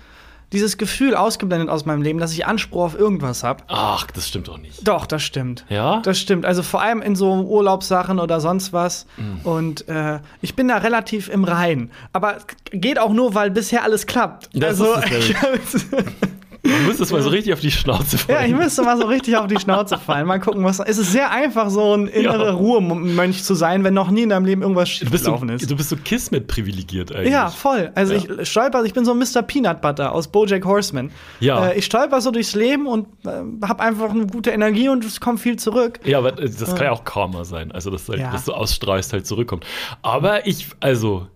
[0.54, 3.64] dieses Gefühl ausgeblendet aus meinem Leben, dass ich Anspruch auf irgendwas habe.
[3.68, 4.88] Ach, das stimmt doch nicht.
[4.88, 5.66] Doch, das stimmt.
[5.70, 6.02] Ja?
[6.02, 6.46] Das stimmt.
[6.46, 9.06] Also vor allem in so Urlaubssachen oder sonst was.
[9.18, 9.40] Mhm.
[9.44, 11.92] Und äh, ich bin da relativ im Reinen.
[12.14, 12.38] Aber
[12.72, 14.50] geht auch nur, weil bisher alles klappt.
[14.54, 15.86] Das also, ist es
[16.68, 16.82] nämlich.
[16.84, 18.40] Du müsstest mal so richtig auf die Schnauze fallen.
[18.40, 20.28] ja, ich müsste mal so richtig auf die Schnauze fallen.
[20.28, 20.80] Mal gucken, was.
[20.80, 22.52] Es ist sehr einfach, so ein innerer Ja.
[22.52, 25.70] Ruhemönch zu sein, wenn noch nie in deinem Leben irgendwas so, schiefgelaufen ist.
[25.70, 27.32] du bist so Kismet privilegiert eigentlich.
[27.34, 27.92] Ja, voll.
[27.96, 28.22] Also Ja.
[28.42, 29.42] ich stolper, ich bin so ein Mr.
[29.42, 31.12] Peanut Butter aus Bojack Horseman.
[31.40, 31.70] Ja.
[31.70, 33.30] Äh, ich stolper so durchs Leben und äh,
[33.68, 36.00] habe einfach eine gute Energie und es kommt viel zurück.
[36.06, 37.72] Ja, aber äh, das kann ja auch Karma sein.
[37.72, 38.32] Also, dass, halt, Ja.
[38.32, 39.66] dass du ausstrahlst, halt zurückkommt.
[40.02, 41.28] Aber ich, also,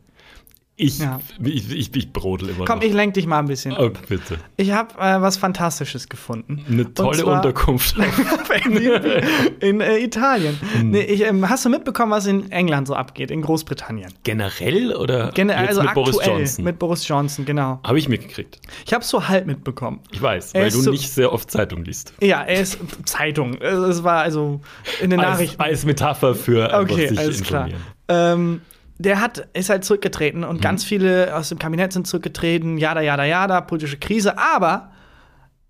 [0.82, 1.20] ich, Ja.
[1.44, 2.86] ich, ich, ich brodel immer Komm, noch.
[2.86, 3.76] ich lenk dich mal ein bisschen.
[3.78, 4.38] oh, bitte.
[4.58, 6.66] Ich habe äh, was Fantastisches gefunden.
[6.70, 7.96] Eine tolle Unterkunft.
[9.60, 10.58] in äh, Italien.
[10.74, 10.90] Hm.
[10.92, 14.12] Nee, ich, ähm, hast du mitbekommen, was in England so abgeht, in Großbritannien?
[14.24, 16.66] Generell oder jetzt also mit aktuell Boris Johnson?
[16.66, 17.80] mit Boris Johnson, genau.
[17.84, 18.60] Habe ich mitgekriegt.
[18.86, 20.00] Ich habe so halb mitbekommen.
[20.12, 22.14] Ich weiß, Er weil du so- nicht sehr oft Zeitung liest.
[22.22, 23.56] Ja, er ist Zeitung.
[23.62, 24.62] Es war also
[25.02, 25.62] in den Als, Nachrichten.
[25.62, 27.68] als Metapher für Okay, sich alles klar.
[27.68, 27.82] informieren.
[28.08, 28.62] Ähm,
[29.02, 30.48] der hat, ist halt zurückgetreten Mhm.
[30.50, 34.38] und ganz viele aus dem Kabinett sind zurückgetreten, jada, jada, jada, politische Krise.
[34.38, 34.92] Aber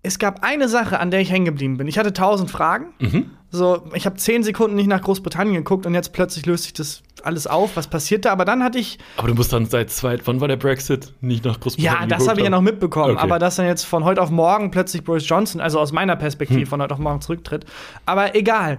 [0.02, 1.86] es gab eine Sache, an der ich hängen geblieben bin.
[1.88, 2.86] Ich hatte tausend Fragen.
[3.00, 3.30] Mhm.
[3.50, 7.02] So, ich habe zehn Sekunden nicht nach Großbritannien geguckt und jetzt plötzlich löst sich das
[7.22, 7.76] alles auf.
[7.76, 8.32] Was passiert da?
[8.32, 11.12] Aber dann hatte ich, Aber du musst dann seit zweit, wann war der Brexit?
[11.20, 13.12] Nicht nach Großbritannien ja, das habe ich ja noch mitbekommen.
[13.12, 13.22] Okay.
[13.22, 16.60] Aber dass dann jetzt von heute auf morgen plötzlich Boris Johnson, also aus meiner Perspektive
[16.62, 16.66] Hm.
[16.66, 17.66] von heute auf morgen zurücktritt.
[18.06, 18.78] Aber egal.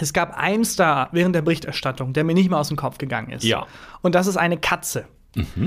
[0.00, 3.30] Es gab einen Star während der Berichterstattung, der mir nicht mehr aus dem Kopf gegangen
[3.30, 3.44] ist.
[3.44, 3.62] Ja.
[3.62, 3.66] Mhm.
[4.02, 5.06] Und das ist eine Katze.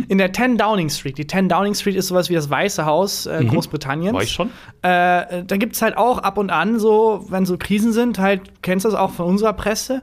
[0.10, 1.18] In der 10 Downing Street.
[1.18, 4.12] Die 10 Downing Street ist sowas wie das Weiße Haus äh, Großbritanniens.
[4.12, 4.16] Mhm.
[4.16, 4.50] War ich schon?
[4.82, 8.64] Äh, da gibt es halt auch ab und an so, wenn so Krisen sind, halt,
[8.64, 10.02] kennst du das auch von unserer Presse,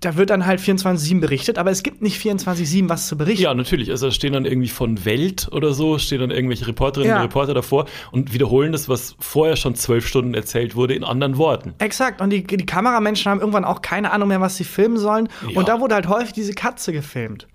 [0.00, 3.42] da wird dann halt 24-7 berichtet, aber es gibt nicht 24-7 was zu berichten.
[3.42, 3.90] Ja, natürlich.
[3.90, 7.16] Also da stehen dann irgendwie von Welt oder so, stehen dann irgendwelche Reporterinnen Ja.
[7.16, 11.38] und Reporter davor und wiederholen das, was vorher schon zwölf Stunden erzählt wurde, in anderen
[11.38, 11.74] Worten.
[11.78, 15.28] Exakt, und die, die Kameramenschen haben irgendwann auch keine Ahnung mehr, was sie filmen sollen.
[15.42, 15.50] Ja.
[15.50, 15.56] Mhm.
[15.56, 17.46] Und da wurde halt häufig diese Katze gefilmt.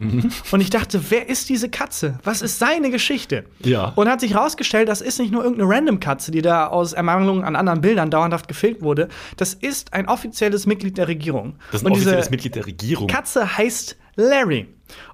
[0.51, 2.19] Und ich dachte, wer ist diese Katze?
[2.23, 3.45] Was ist seine Geschichte?
[3.63, 3.93] Ja.
[3.95, 7.43] Und hat sich rausgestellt, das ist nicht nur irgendeine random Katze, die da aus Ermangelung
[7.43, 9.09] an anderen Bildern dauerhaft gefilmt wurde.
[9.37, 11.53] Das ist ein offizielles Mitglied der Regierung.
[11.71, 13.07] Das ist und ein offizielles diese Mitglied der Regierung.
[13.07, 14.67] Katze heißt Larry.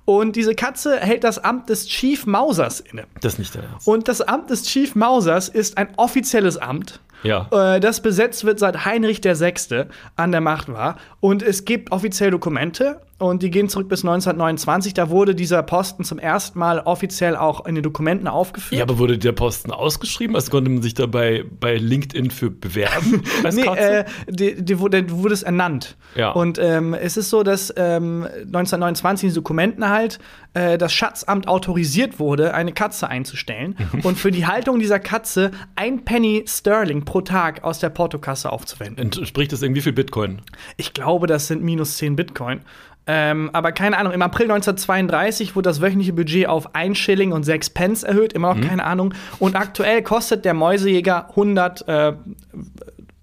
[0.06, 3.06] Und diese Katze hält das Amt des Chief Mausers inne.
[3.22, 3.88] Das ist nicht der Ernst.
[3.88, 7.02] Und das Amt des Chief Mausers ist ein offizielles Amt.
[7.24, 7.48] Ja.
[7.52, 9.86] Äh, das besetzt wird seit Heinrich VI.
[10.16, 10.98] an der Macht war.
[11.20, 14.94] Und es gibt offiziell Dokumente und die gehen zurück bis 1929.
[14.94, 18.78] Da wurde dieser Posten zum ersten Mal offiziell auch in den Dokumenten aufgeführt.
[18.78, 20.36] Ja, aber wurde der Posten ausgeschrieben?
[20.36, 23.24] Also konnte man sich da bei, LinkedIn für bewerben?
[23.52, 25.96] Nee, äh, die, die, wurde, du wurdest ernannt.
[26.16, 26.32] Ja.
[26.32, 30.20] Und ähm, es ist so, dass ähm, 1929 in den Dokumenten halt
[30.54, 36.04] äh, das Schatzamt autorisiert wurde, eine Katze einzustellen und für die Haltung dieser Katze ein
[36.04, 39.12] Penny Sterling pro Tag aus der Portokasse aufzuwenden.
[39.12, 40.42] Entspricht das irgendwie viel Bitcoin?
[40.76, 42.62] Ich glaube, das sind minus 10 Bitcoin.
[43.08, 47.43] Ähm, aber keine Ahnung, im April 1932 wurde das wöchentliche Budget auf 1 Schilling und
[47.43, 49.13] 6 Pence erhöht, immer noch keine Ahnung.
[49.39, 52.13] Und aktuell kostet der Mäusejäger 100 äh,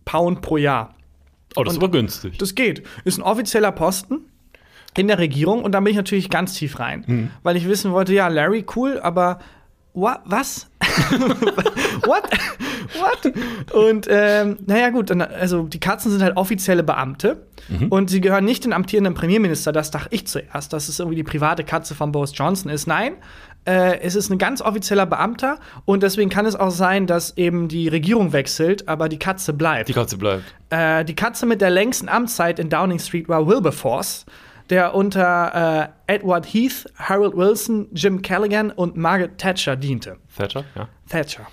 [0.06, 0.94] Pound pro Jahr.
[1.56, 2.38] Oh, das ist aber günstig.
[2.38, 2.82] Das geht.
[3.04, 4.20] Ist ein offizieller Posten
[4.96, 8.14] in der Regierung und da bin ich natürlich ganz tief rein, weil ich wissen wollte,
[8.14, 9.38] ja, Larry cool, aber
[9.94, 10.68] wa was?
[12.04, 12.24] What?
[12.98, 13.72] What?
[13.72, 17.46] Und ähm, naja gut, dann, also die Katzen sind halt offizielle Beamte
[17.88, 21.24] und sie gehören nicht den amtierenden Premierminister, das dachte ich zuerst, dass es irgendwie die
[21.24, 22.86] private Katze von Boris Johnson ist.
[22.86, 23.14] Nein,
[23.66, 27.68] äh, es ist ein ganz offizieller Beamter und deswegen kann es auch sein, dass eben
[27.68, 29.88] die Regierung wechselt, aber die Katze bleibt.
[29.88, 30.42] Die Katze bleibt.
[30.68, 34.26] Äh, die Katze mit der längsten Amtszeit in Downing Street war Wilberforce,
[34.70, 40.16] der unter äh, Edward Heath, Harold Wilson, Jim Callaghan und Margaret Thatcher diente.
[40.36, 40.88] Thatcher, ja.
[41.08, 41.46] Thatcher.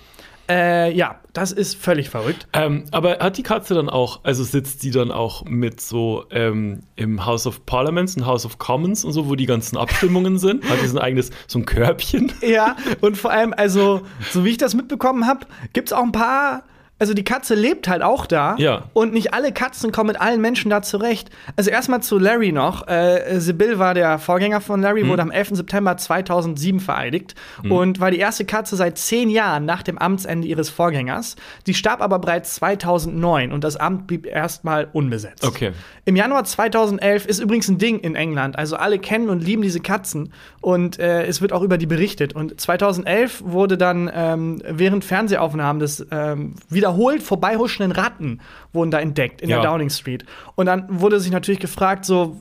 [0.48, 2.48] Äh, ja, das ist völlig verrückt.
[2.52, 6.80] Ähm, aber hat die Katze dann auch, also sitzt die dann auch mit so ähm,
[6.96, 10.68] im House of Parliaments und House of Commons und so, wo die ganzen Abstimmungen sind?
[10.68, 12.32] Hat die so ein eigenes, so ein Körbchen?
[12.42, 16.12] Ja, und vor allem, also, so wie ich das mitbekommen habe, gibt es auch ein
[16.12, 16.64] paar.
[17.02, 18.54] Also die Katze lebt halt auch da.
[18.58, 18.84] Ja.
[18.92, 21.30] Und nicht alle Katzen kommen mit allen Menschen da zurecht.
[21.56, 22.86] Also erstmal zu Larry noch.
[22.86, 25.48] Äh, Sibyl war der Vorgänger von Larry, wurde am 11.
[25.54, 27.34] September 2007 vereidigt
[27.68, 31.34] und war die erste Katze seit zehn Jahren nach dem Amtsende ihres Vorgängers.
[31.66, 35.44] Die starb aber bereits 2009 und das Amt blieb erstmal unbesetzt.
[35.44, 35.72] Okay.
[36.04, 38.56] Im Januar 2011 ist übrigens ein Ding in England.
[38.56, 42.34] Also alle kennen und lieben diese Katzen und äh, es wird auch über die berichtet.
[42.36, 46.54] Und 2011 wurde dann ähm, während Fernsehaufnahmen des ähm,
[46.92, 48.40] wiederholt vorbeihuschenden Ratten
[48.72, 49.60] wurden da entdeckt in Ja.
[49.60, 50.24] der Downing Street.
[50.54, 52.36] Und dann wurde sich natürlich gefragt, so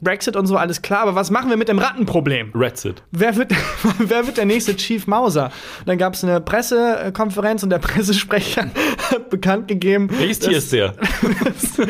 [0.00, 2.52] Brexit und so alles klar, aber was machen wir mit dem Rattenproblem?
[2.54, 3.02] Ratsit.
[3.10, 3.52] Wer wird,
[3.98, 5.50] wer wird der nächste Chief Mauser?
[5.84, 8.70] Dann gab es eine Pressekonferenz und der Pressesprecher
[9.10, 10.94] hat bekannt gegeben, Welches Tier ist der?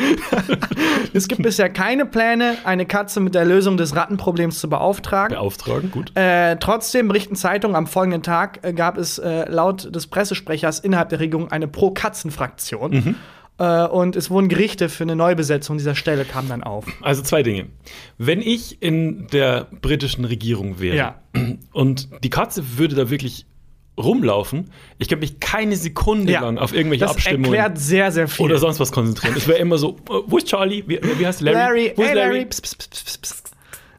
[1.13, 5.35] es gibt bisher keine Pläne, eine Katze mit der Lösung des Rattenproblems zu beauftragen.
[5.35, 6.11] Beauftragen, gut.
[6.15, 11.09] Äh, trotzdem berichten Zeitungen, am folgenden Tag äh, gab es äh, laut des Pressesprechers innerhalb
[11.09, 12.91] der Regierung eine Pro-Katzen-Fraktion.
[12.91, 13.15] Mhm.
[13.57, 16.85] Äh, und es wurden Gerichte für eine Neubesetzung dieser Stelle kamen dann auf.
[17.01, 17.67] Also zwei Dinge.
[18.17, 21.21] Wenn ich in der britischen Regierung wäre Ja.
[21.71, 23.45] und die Katze würde da wirklich
[23.97, 28.45] rumlaufen, ich könnte mich keine Sekunde lang auf irgendwelche das Abstimmungen erklärt sehr, sehr viel.
[28.45, 29.35] oder sonst was konzentrieren.
[29.37, 30.83] Ich wäre immer so, äh, wo ist Charlie?
[30.85, 31.55] Wie, wie heißt Larry?
[31.55, 32.37] Larry, wo ist hey Larry?
[32.39, 33.43] Larry, pss, pss, pss,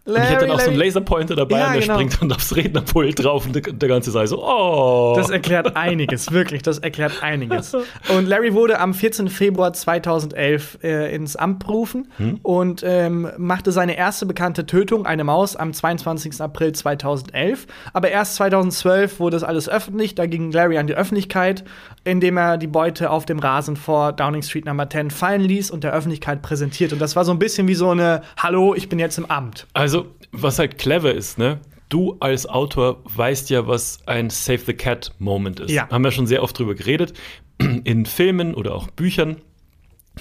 [0.07, 0.17] pss.
[0.17, 0.89] Und ich hätte dann auch so einen Larry.
[0.89, 1.95] Laserpointer dabei Ja, und der genau.
[1.95, 5.15] springt dann aufs Rednerpult drauf und der, der ganze Saal so, oh.
[5.17, 7.75] Das erklärt einiges, wirklich, das erklärt einiges.
[7.75, 9.29] Und Larry wurde am 14.
[9.29, 12.09] Februar 2011 äh, ins Amt berufen
[12.43, 16.41] und ähm, machte seine erste bekannte Tötung, eine Maus, am 22.
[16.41, 17.67] April 2011.
[17.93, 21.65] Aber erst 2012 wurde das alles öffentlich, da ging Larry an die Öffentlichkeit,
[22.05, 25.85] indem er die Beute auf dem Rasen vor Downing Street Number 10 fallen ließ und
[25.85, 26.93] der Öffentlichkeit präsentiert.
[26.93, 29.67] Und das war so ein bisschen wie so eine Hallo, ich bin jetzt im Amt.
[29.73, 29.96] Also,
[30.33, 31.61] was halt clever ist, ne?
[31.89, 35.71] Du als Autor weißt ja, was ein Save the Cat Moment ist.
[35.71, 35.89] Ja.
[35.89, 37.15] Haben wir schon sehr oft drüber geredet.
[37.85, 39.37] In Filmen oder auch Büchern,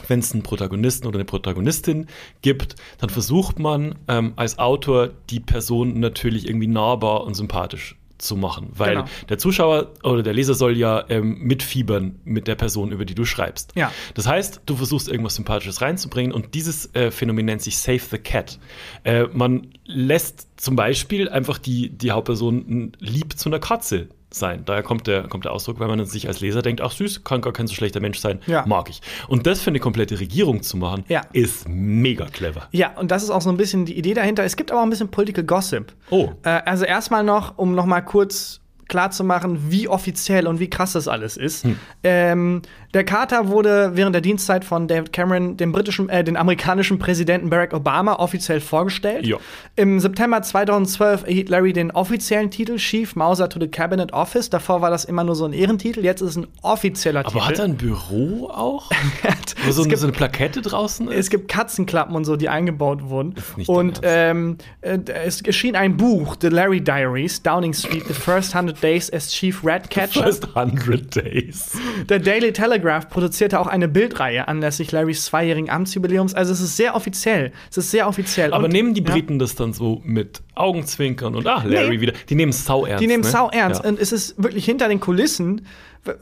[0.07, 2.07] wenn es einen Protagonisten oder eine Protagonistin
[2.41, 8.35] gibt, dann versucht man ähm, als Autor die Person natürlich irgendwie nahbar und sympathisch zu
[8.35, 9.05] machen, weil Genau.
[9.29, 13.25] der Zuschauer oder der Leser soll ja ähm, mitfiebern mit der Person, über die du
[13.25, 13.73] schreibst.
[13.75, 13.91] Ja.
[14.13, 18.17] Das heißt, du versuchst irgendwas Sympathisches reinzubringen und dieses äh, Phänomen nennt sich Save the
[18.17, 18.59] Cat.
[19.03, 24.63] Äh, man lässt zum Beispiel einfach die, die Hauptperson lieb zu einer Katze sein.
[24.65, 27.41] Daher kommt der, kommt der Ausdruck, weil man sich als Leser denkt, ach süß, kann
[27.41, 28.65] gar kein so schlechter Mensch sein, Ja.
[28.65, 29.01] mag ich.
[29.27, 31.21] Und das für eine komplette Regierung zu machen, Ja.
[31.33, 32.67] ist mega clever.
[32.71, 34.43] Ja, und das ist auch so ein bisschen die Idee dahinter.
[34.43, 35.93] Es gibt aber auch ein bisschen Political Gossip.
[36.09, 36.29] Oh.
[36.43, 40.69] Äh, also erstmal noch, um noch mal kurz klar zu machen, wie offiziell und wie
[40.69, 41.63] krass das alles ist.
[41.63, 41.79] Hm.
[42.03, 42.61] Ähm,
[42.93, 47.49] der Carter wurde während der Dienstzeit von David Cameron dem britischen, äh, den amerikanischen Präsidenten
[47.49, 49.25] Barack Obama offiziell vorgestellt.
[49.25, 49.37] Ja.
[49.75, 54.49] Im September 2012 erhielt Larry den offiziellen Titel Chief Mauser to the Cabinet Office.
[54.49, 56.05] Davor war das immer nur so ein Ehrentitel.
[56.05, 57.37] Jetzt ist es ein offizieller Titel.
[57.37, 58.89] Aber hat er ein Büro auch?
[59.65, 61.25] Wo so, gibt- so eine Plakette draußen ist?
[61.25, 63.35] es gibt Katzenklappen und so, die eingebaut wurden.
[63.67, 68.74] Und ähm, äh, es erschien ein Buch, The Larry Diaries, Downing Street, The First 100
[68.75, 70.23] 100 Days as Chief Ratcatcher.
[70.23, 71.71] First 100 Days.
[72.09, 76.33] Der Daily Telegraph produzierte auch eine Bildreihe anlässlich Larrys zweijährigen Amtsjubiläums.
[76.33, 77.51] Also es ist sehr offiziell.
[77.69, 78.53] Es ist sehr offiziell.
[78.53, 79.11] Aber Und- nehmen die ja.
[79.11, 82.01] Briten das dann so mit Augenzwinkern und ach, Larry Nee.
[82.01, 82.13] wieder.
[82.29, 83.01] Die nehmen es sau ernst.
[83.03, 83.29] Die nehmen ne?
[83.29, 83.83] sau ernst.
[83.83, 83.89] Ja.
[83.89, 85.65] Und es ist wirklich hinter den Kulissen,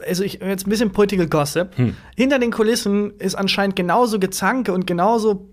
[0.06, 1.94] also ich jetzt ein bisschen Political Gossip, Hm.
[2.16, 5.48] hinter den Kulissen ist anscheinend genauso Gezanke und genauso.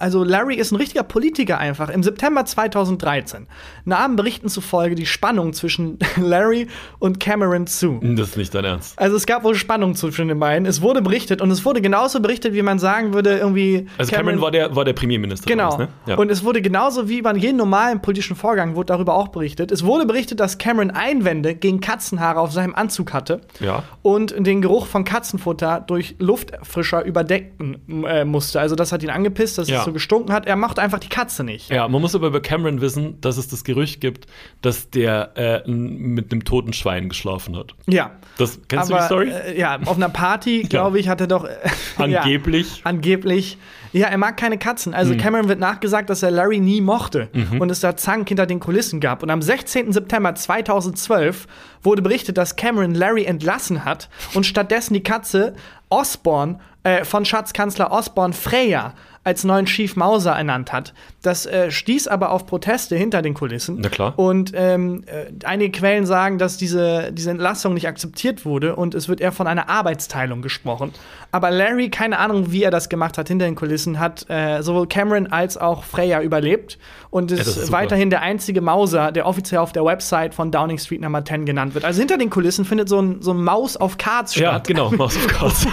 [0.00, 1.88] Also Larry ist ein richtiger Politiker einfach.
[1.90, 3.46] Im September 2013
[3.84, 6.66] nahmen Berichten zufolge die Spannung zwischen Larry
[6.98, 8.00] und Cameron zu.
[8.02, 8.98] Das ist nicht dein Ernst.
[8.98, 10.66] Also es gab wohl Spannung zwischen den beiden.
[10.66, 13.86] Es wurde berichtet und es wurde genauso berichtet, wie man sagen würde, irgendwie.
[13.98, 15.46] Also Cameron, war, der, war der Premierminister.
[15.46, 15.70] Genau.
[15.70, 16.12] damals, Ne?
[16.12, 16.16] Ja.
[16.16, 19.70] Und es wurde genauso wie bei jedem normalen politischen Vorgang wurde darüber auch berichtet.
[19.72, 23.82] Es wurde berichtet, dass Cameron Einwände gegen Katzenhaare auf seinem Anzug hatte Ja.
[24.02, 28.60] und den Geruch von Katzenfutter durch Luftfrischer überdecken äh, musste.
[28.60, 29.82] Also das hat ihn angepisst, dass Ja.
[29.86, 30.44] So gestunken hat.
[30.46, 31.70] Er mochte einfach die Katze nicht.
[31.70, 34.26] Ja, man muss aber über Cameron wissen, dass es das Gerücht gibt,
[34.60, 37.74] dass der äh, mit einem toten Schwein geschlafen hat.
[37.86, 38.10] Ja.
[38.36, 39.30] Das, kennst Aber, du die Story?
[39.54, 41.44] Äh, ja, auf einer Party, glaube ich, hat er doch.
[41.44, 41.56] Äh,
[41.96, 42.76] Angeblich.
[42.78, 43.56] Ja, angeblich.
[43.92, 44.92] Ja, er mag keine Katzen.
[44.92, 45.18] Also Mhm.
[45.18, 49.00] Cameron wird nachgesagt, dass er Larry nie mochte und es da Zank hinter den Kulissen
[49.00, 49.22] gab.
[49.22, 49.92] Und am 16.
[49.92, 51.46] September 2012
[51.82, 55.54] wurde berichtet, dass Cameron Larry entlassen hat und stattdessen die Katze
[55.88, 58.94] Osborne äh, von Schatzkanzler Osborne Freya
[59.26, 60.94] als neuen Chief Mauser ernannt hat.
[61.20, 63.78] Das äh, stieß aber auf Proteste hinter den Kulissen.
[63.80, 64.16] Na klar.
[64.16, 69.08] Und ähm, äh, einige Quellen sagen, dass diese, diese Entlassung nicht akzeptiert wurde und es
[69.08, 70.92] wird eher von einer Arbeitsteilung gesprochen.
[71.32, 74.86] Aber Larry, keine Ahnung, wie er das gemacht hat hinter den Kulissen, hat äh, sowohl
[74.86, 76.78] Cameron als auch Freya überlebt
[77.10, 80.78] und ist, das ist weiterhin der einzige Mauser, der offiziell auf der Website von Downing
[80.78, 81.84] Street Nummer 10 genannt wird.
[81.84, 84.96] Also hinter den Kulissen findet so ein, so ein Maus auf Cards ja, statt, genau,
[84.96, 85.66] House of Cards.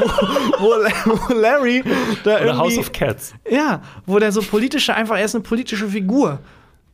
[0.58, 0.66] wo,
[1.10, 1.82] wo Larry
[2.24, 3.34] da Oder House of Cats.
[3.50, 6.38] ja, wo der so politische, einfach, er ist eine politische Figur,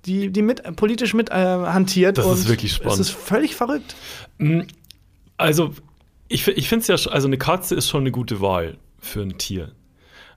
[0.07, 2.19] die, die mit, politisch mit äh, hantiert.
[2.19, 2.95] Das ist wirklich spannend.
[2.95, 3.95] Es ist völlig verrückt.
[5.37, 5.73] Also,
[6.29, 9.39] ich, ich finde es ja, also eine Katze ist schon eine gute Wahl für ein
[9.39, 9.73] Tier.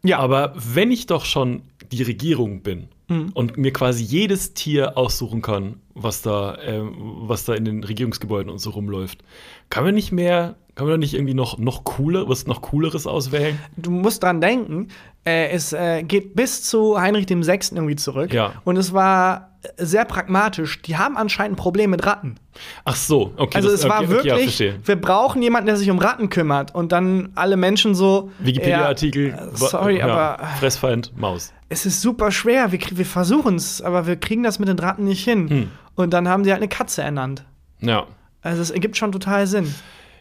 [0.04, 3.32] Ja, Aber wenn ich doch schon die Regierung bin Mhm.
[3.34, 8.50] und mir quasi jedes Tier aussuchen kann, was da, ähm, was da in den Regierungsgebäuden
[8.50, 9.22] und so rumläuft,
[9.70, 13.06] kann man nicht mehr, kann man doch nicht irgendwie noch, noch cooler, was noch cooleres
[13.08, 13.60] auswählen?
[13.78, 14.88] du musst dran denken,
[15.26, 18.34] äh, es äh, geht bis zu Heinrich dem Sechsten irgendwie zurück.
[18.34, 18.54] Ja.
[18.64, 20.82] Und es war äh, sehr pragmatisch.
[20.82, 22.36] Die haben anscheinend ein Problem mit Ratten.
[22.86, 23.58] Ach so, okay.
[23.58, 26.30] Also das- es war okay, okay, ja, wirklich, wir brauchen jemanden, der sich um Ratten
[26.30, 26.74] kümmert.
[26.74, 28.32] Und dann alle Menschen so.
[28.40, 29.28] Wikipedia-Artikel.
[29.34, 31.54] äh, sorry, ja, aber Fressfeind, Maus.
[31.70, 32.72] es ist super schwer.
[32.72, 35.50] Wir, wir versuchen es, aber wir kriegen das mit den Ratten nicht hin.
[35.50, 35.72] Hm.
[35.96, 37.44] Und dann haben sie halt eine Katze ernannt.
[37.82, 38.08] Ja.
[38.42, 39.72] Also es ergibt schon total Sinn.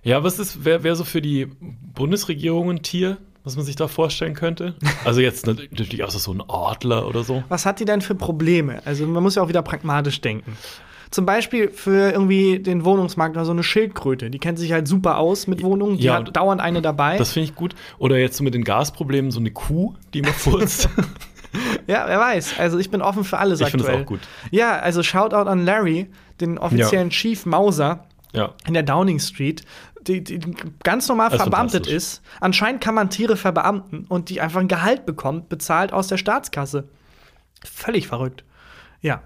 [0.02, 1.46] Ja, was ist, wer wär so für die
[1.94, 4.74] Bundesregierung ein Tier, was man sich da vorstellen könnte?
[5.04, 7.42] Also jetzt natürlich auch so ein Adler oder so.
[7.48, 8.80] Was hat die denn für Probleme?
[8.84, 10.56] Also man muss ja auch wieder pragmatisch denken.
[11.10, 14.30] Zum Beispiel für irgendwie den Wohnungsmarkt oder so eine Schildkröte.
[14.30, 15.96] Die kennt sich halt super aus mit Wohnungen.
[15.98, 17.16] Die Ja, hat dauernd eine dabei.
[17.18, 17.74] Das finde ich gut.
[17.98, 20.88] Oder jetzt so mit den Gasproblemen so eine Kuh, die immer furzt.
[21.88, 22.60] ja, wer weiß.
[22.60, 24.00] Also ich bin offen für alles Ich finde aktuell.
[24.02, 24.20] es auch gut.
[24.52, 26.06] Ja, also Shoutout an Larry,
[26.40, 28.54] den offiziellen Chief Mauser Ja.
[28.68, 29.64] in der Downing Street,
[30.06, 30.40] die, die
[30.82, 32.22] ganz normal Das verbeamtet ist.
[32.40, 36.88] Anscheinend kann man Tiere verbeamten und die einfach ein Gehalt bekommt, bezahlt aus der Staatskasse.
[37.64, 38.44] Völlig verrückt.
[39.00, 39.22] Ja,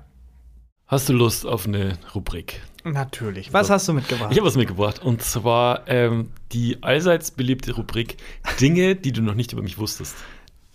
[0.87, 2.61] Hast du Lust auf eine Rubrik?
[2.85, 3.51] natürlich.
[3.55, 3.73] Was So.
[3.75, 4.29] hast du mitgebracht?
[4.31, 5.03] Ich habe was mitgebracht.
[5.03, 8.19] Und zwar ähm, die allseits beliebte Rubrik
[8.61, 10.15] Dinge, die du noch nicht über mich wusstest.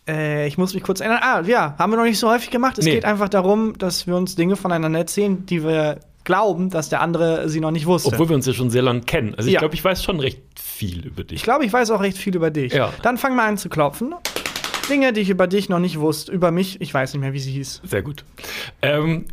[0.07, 1.19] Äh, ich muss mich kurz erinnern.
[1.21, 2.79] Ah, ja, haben wir noch nicht so häufig gemacht.
[2.79, 2.95] Es Nee.
[2.95, 5.99] geht einfach darum, dass wir uns Dinge voneinander erzählen, die wir
[6.29, 8.09] glauben, dass der andere sie noch nicht wusste.
[8.09, 9.33] Obwohl wir uns ja schon sehr lange kennen.
[9.33, 9.59] Also ich Ja.
[9.61, 11.41] glaube, ich weiß schon recht viel über ich dich.
[11.43, 12.71] glaube, ich weiß auch recht viel über dich.
[12.73, 12.93] Ja.
[13.01, 14.13] Dann fang mal an zu klopfen.
[14.91, 16.31] Dinge, die ich über dich noch nicht wusste.
[16.31, 17.81] Über mich, ich weiß nicht mehr, wie sie hieß.
[17.83, 18.23] Sehr gut.
[18.83, 19.25] Ähm,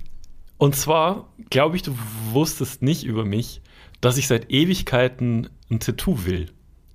[0.57, 1.93] und zwar glaube ich, du
[2.33, 3.61] wusstest nicht über mich,
[4.01, 6.47] dass ich seit Ewigkeiten ein Tattoo will.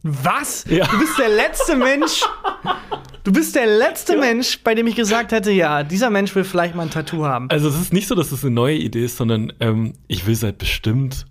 [0.01, 0.65] Was?
[0.67, 0.87] Ja.
[0.87, 2.23] Du bist der letzte Mensch.
[3.23, 6.73] Du bist der letzte Mensch, bei dem ich gesagt hätte, ja, dieser Mensch will vielleicht
[6.75, 7.49] mal ein Tattoo haben.
[7.51, 10.35] Also es ist nicht so, dass es eine neue Idee ist, sondern ähm, ich will
[10.35, 11.25] seit bestimmt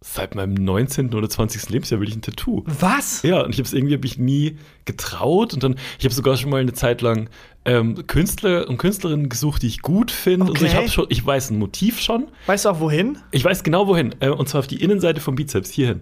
[0.00, 1.12] seit meinem 19.
[1.12, 1.70] oder 20.
[1.70, 2.62] Lebensjahr will ich ein Tattoo.
[2.66, 3.22] Was?
[3.24, 6.36] Ja, und ich habe es irgendwie hab ich nie getraut und dann ich habe sogar
[6.36, 7.28] schon mal eine Zeit lang
[7.64, 10.46] ähm, Künstler und Künstlerinnen gesucht, die ich gut finde.
[10.46, 10.76] Also ich Okay.
[10.82, 12.28] habe schon, ich weiß ein Motiv schon.
[12.46, 13.18] Weißt du auch wohin?
[13.32, 14.14] Ich weiß genau wohin.
[14.20, 16.00] Äh, und zwar auf die Innenseite vom Bizeps hierhin.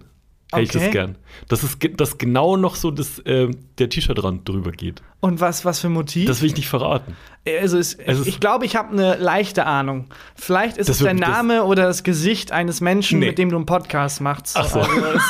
[0.52, 0.90] Hätte ich das Okay.
[0.92, 1.18] gern.
[1.48, 5.02] Das ist dass genau noch so das, ähm, der T-Shirt-Rand drüber geht.
[5.20, 6.26] Und was, was für ein Motiv?
[6.28, 7.16] Das will ich nicht verraten.
[7.61, 10.06] Also es, Es ist- ich glaube, ich habe eine leichte Ahnung.
[10.37, 13.26] Vielleicht ist Das es der das- Name oder das Gesicht eines Menschen, Nee.
[13.26, 14.56] mit dem du einen Podcast machst.
[14.56, 14.80] Ach so.
[14.80, 15.22] Also es,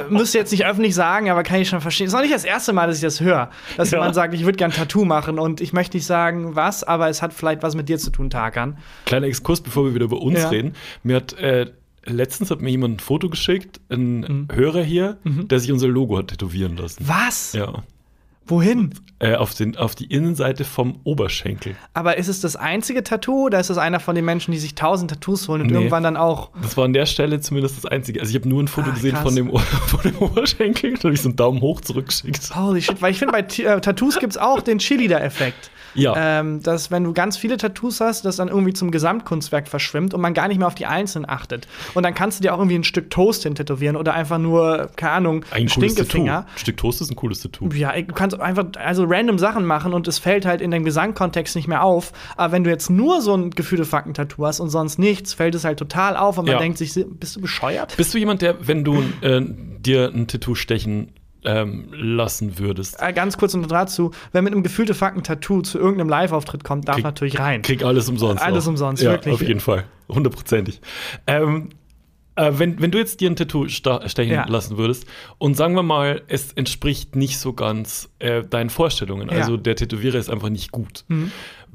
[0.00, 2.06] äh, müsst ihr jetzt nicht öffentlich sagen, aber kann ich schon verstehen.
[2.06, 3.50] Es ist noch nicht das erste Mal, dass ich das höre.
[3.76, 3.98] Dass Ja.
[3.98, 7.08] jemand sagt, ich würde gern ein Tattoo machen und ich möchte nicht sagen, was, aber
[7.08, 8.78] es hat vielleicht was mit dir zu tun, Tarkan.
[9.06, 10.48] Kleiner Exkurs, bevor wir wieder über uns Ja.
[10.48, 10.74] reden.
[11.04, 11.66] Mir hat äh,
[12.06, 14.48] letztens hat mir jemand ein Foto geschickt, ein Mhm.
[14.52, 17.04] Hörer hier, der sich unser Logo hat tätowieren lassen.
[17.06, 17.52] Was?
[17.52, 17.84] Ja.
[18.46, 18.94] Wohin?
[19.20, 21.76] Äh, auf, den, auf die Innenseite vom Oberschenkel.
[21.94, 24.74] Aber ist es das einzige Tattoo oder ist es einer von den Menschen, die sich
[24.74, 25.74] tausend Tattoos holen und Nee.
[25.74, 26.50] irgendwann dann auch.
[26.60, 28.20] Das war an der Stelle zumindest das Einzige.
[28.20, 29.22] Also ich habe nur ein Foto Ah, gesehen krass.
[29.22, 29.50] von dem,
[29.86, 30.94] von dem Oberschenkel.
[30.94, 32.54] Da habe ich so einen Daumen hoch zurückgeschickt.
[32.54, 35.70] Holy shit, weil ich finde, bei T äh, Tattoos gibt es auch den Cheerleader-Effekt.
[35.96, 36.12] Ja.
[36.40, 40.20] Ähm, dass, wenn du ganz viele Tattoos hast, das dann irgendwie zum Gesamtkunstwerk verschwimmt und
[40.20, 41.68] man gar nicht mehr auf die Einzelnen achtet.
[41.94, 44.90] Und dann kannst du dir auch irgendwie ein Stück Toast hin tätowieren oder einfach nur,
[44.96, 45.68] keine Ahnung, Ein.
[45.68, 46.46] Stinkefinger.
[46.52, 47.68] Ein Stück Toast ist ein cooles Tattoo.
[47.74, 51.56] Ja, du kannst einfach also random Sachen machen und es fällt halt in dem Gesangkontext
[51.56, 52.12] nicht mehr auf.
[52.36, 55.64] Aber wenn du jetzt nur so ein gefühle Fakten-Tattoo hast und sonst nichts, fällt es
[55.64, 56.58] halt total auf und man Ja.
[56.60, 57.96] denkt sich, bist du bescheuert?
[57.96, 61.12] Bist du jemand, der, wenn du äh, dir ein Tattoo stechen
[61.46, 66.08] ähm, lassen würdest, Äh, ganz kurz noch dazu, wer mit einem gefühlte Fakten-Tattoo zu irgendeinem
[66.08, 67.60] Live-Auftritt kommt, darf Krieg- natürlich rein.
[67.60, 68.42] krieg alles umsonst.
[68.42, 68.70] Alles auch.
[68.70, 69.34] umsonst, ja, wirklich.
[69.34, 69.84] Auf jeden Fall.
[70.08, 70.80] Hundertprozentig.
[71.26, 71.68] Ähm,
[72.36, 74.46] äh, wenn, wenn du jetzt dir ein Tattoo stechen Ja.
[74.48, 75.06] lassen würdest
[75.38, 79.34] und sagen wir mal, es entspricht nicht so ganz äh, deinen Vorstellungen, Ja.
[79.34, 79.40] Mhm.
[79.40, 81.04] also der Tätowierer ist einfach nicht gut.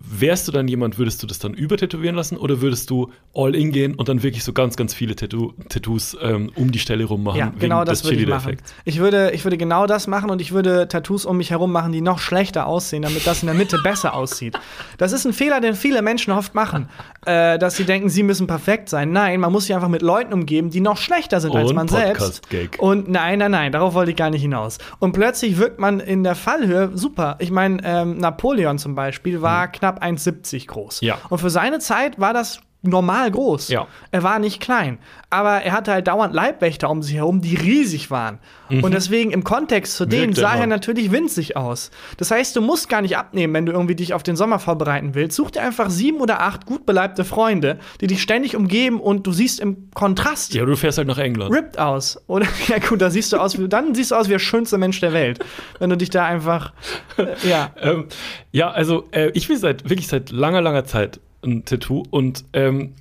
[0.02, 3.72] Wärst du dann jemand, würdest du das dann übertätowieren lassen oder würdest du all in
[3.72, 7.24] gehen und dann wirklich so ganz, ganz viele Tattoo Tattoos ähm, um die Stelle rum
[7.24, 7.38] machen?
[7.38, 8.58] Ja, genau das würde ich machen.
[8.86, 11.92] Ich würde, ich würde genau das machen und ich würde Tattoos um mich herum machen,
[11.92, 14.58] die noch schlechter aussehen, damit das in der Mitte besser aussieht.
[14.98, 16.88] Das ist ein Fehler, den viele Menschen oft machen,
[17.26, 19.12] äh, dass sie denken, sie müssen perfekt sein.
[19.12, 21.88] Nein, man muss sich einfach mit Leuten umgeben, die noch schlechter sind als Und man
[21.88, 22.48] selbst.
[22.78, 24.78] Und nein, nein, nein, darauf wollte ich gar nicht hinaus.
[25.00, 27.36] Und plötzlich wirkt man in der Fallhöhe super.
[27.40, 31.02] Ich meine, ähm, Napoleon zum Beispiel war knapp 1,70 groß.
[31.02, 31.18] Ja.
[31.30, 33.68] Und für seine Zeit war das normal groß.
[33.70, 33.88] Ja.
[34.12, 35.00] Er war nicht klein.
[35.30, 38.40] Aber er hatte halt dauernd Leibwächter um sich herum, die riesig waren.
[38.70, 40.36] Und deswegen im Kontext zu denen Mhm.
[40.36, 41.92] Sah er natürlich winzig aus.
[42.18, 45.14] Das heißt, du musst gar nicht abnehmen, wenn du irgendwie dich auf den Sommer vorbereiten
[45.16, 45.36] willst.
[45.36, 49.32] Such dir einfach sieben oder acht gut beleibte Freunde, die dich ständig umgeben und du
[49.34, 51.54] siehst im Kontrast Ja, du fährst halt nach England.
[51.54, 52.22] ripped aus.
[52.28, 54.78] Oder ja gut, da siehst du aus wie, dann siehst du aus wie der schönste
[54.78, 55.40] Mensch der Welt.
[55.80, 56.72] Wenn du dich da einfach
[57.18, 57.72] äh, ja.
[57.82, 58.06] Ähm,
[58.52, 62.94] ja, also äh, ich will seit wirklich seit langer, langer Zeit ein Tattoo und ähm,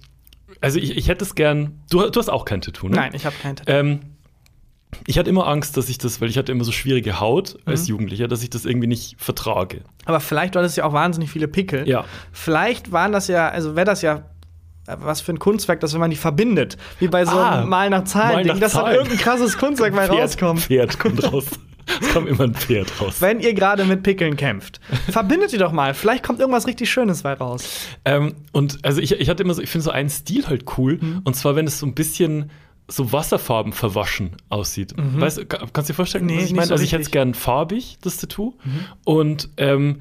[0.61, 1.81] also ich, ich hätte es gern.
[1.91, 2.97] Du, du hast auch kein Tattoo, ne?
[2.97, 3.73] Nein, ich habe kein Tattoo.
[3.73, 4.01] Ähm,
[5.07, 7.83] ich hatte immer Angst, dass ich das, weil ich hatte immer so schwierige Haut als
[7.83, 7.89] Mhm.
[7.89, 9.83] Jugendlicher, dass ich das irgendwie nicht vertrage.
[10.07, 11.87] Aber vielleicht war das ja auch wahnsinnig viele Pickel.
[11.87, 12.05] Ja.
[12.33, 14.23] Vielleicht waren das ja, also wäre das ja
[14.87, 17.69] äh, was für ein Kunstwerk, das wenn man die verbindet, wie bei so Ah, einem
[17.69, 20.61] Mal nach Zahlen, Ding, dass dann irgendein krasses Kunstwerk mal Pferd, rauskommt.
[20.61, 21.45] Pferd kommt raus.
[22.01, 23.21] Es kommt immer ein Pferd raus.
[23.21, 25.95] Wenn ihr gerade mit Pickeln kämpft, verbindet die doch mal.
[25.95, 27.69] Vielleicht kommt irgendwas richtig Schönes bei raus.
[28.05, 30.99] Ähm, und also ich, ich hatte immer so, ich finde so einen Stil halt cool.
[31.01, 31.21] Mhm.
[31.25, 32.51] Und zwar, wenn es so ein bisschen
[32.91, 34.95] so Wasserfarben verwaschen aussieht.
[34.97, 36.31] Weißt du, ka- kannst du dir vorstellen, Mhm.
[36.31, 36.67] Nee, was ich meine?
[36.69, 37.09] so also ich hätte es.
[37.09, 37.13] Mhm.
[37.13, 38.55] gern farbig, das Tattoo.
[39.05, 40.01] Und ähm,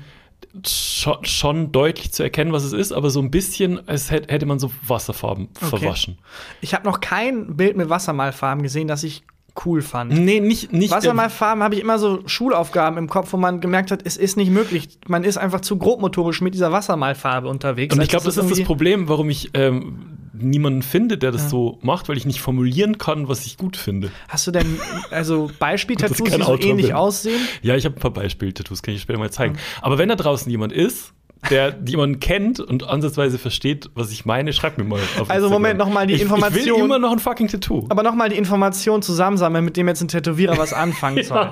[0.66, 4.46] schon, schon deutlich zu erkennen, was es ist, aber so ein bisschen, als hätte, hätte
[4.46, 6.18] man so Wasserfarben verwaschen.
[6.62, 9.24] Ich habe noch kein Bild mit Wassermalfarben gesehen, das ich
[9.66, 10.12] cool fand.
[10.14, 10.92] Nee, nicht, nicht.
[10.92, 14.52] Wassermalfarben habe ich immer so Schulaufgaben im Kopf, wo man gemerkt hat, es ist nicht
[14.52, 15.00] möglich.
[15.08, 17.96] Man ist einfach zu grobmotorisch mit dieser Wassermalfarbe unterwegs.
[17.96, 21.50] Und ich Also glaube, das ist das Problem, warum ich ähm, niemanden finde, der das
[21.50, 24.12] so macht, weil ich nicht formulieren kann, was ich gut finde.
[24.28, 24.80] Hast du denn
[25.12, 26.96] also Beispiel-Tattoos, die so ähnlich bin.
[26.96, 27.42] aussehen?
[27.62, 29.58] Ja, ich habe ein paar Beispiel-Tattoos, kann ich später mal zeigen.
[29.82, 31.14] Aber wenn da draußen jemand ist,
[31.50, 35.52] der jemanden kennt und ansatzweise versteht, was ich meine, schreibt mir mal auf Also, Instagram.
[35.52, 36.78] Moment, noch mal die ich, Ich Information.
[36.78, 37.86] will immer noch ein fucking Tattoo.
[37.90, 41.50] Aber nochmal die Information zusammensammeln, mit dem jetzt ein Tätowierer was anfangen soll.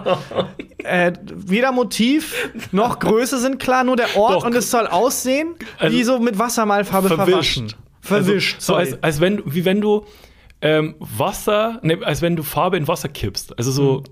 [0.79, 4.45] äh, weder Motiv noch Größe sind klar, nur der Ort Doch.
[4.45, 7.73] und es soll aussehen, Also, wie so mit Wassermalfarbe verwaschen.
[8.01, 8.55] Verwischt.
[8.55, 10.05] Also, so als, als wenn, wie wenn du
[10.61, 13.57] ähm, Wasser, ne, als wenn du Farbe in Wasser kippst.
[13.57, 14.03] Also so,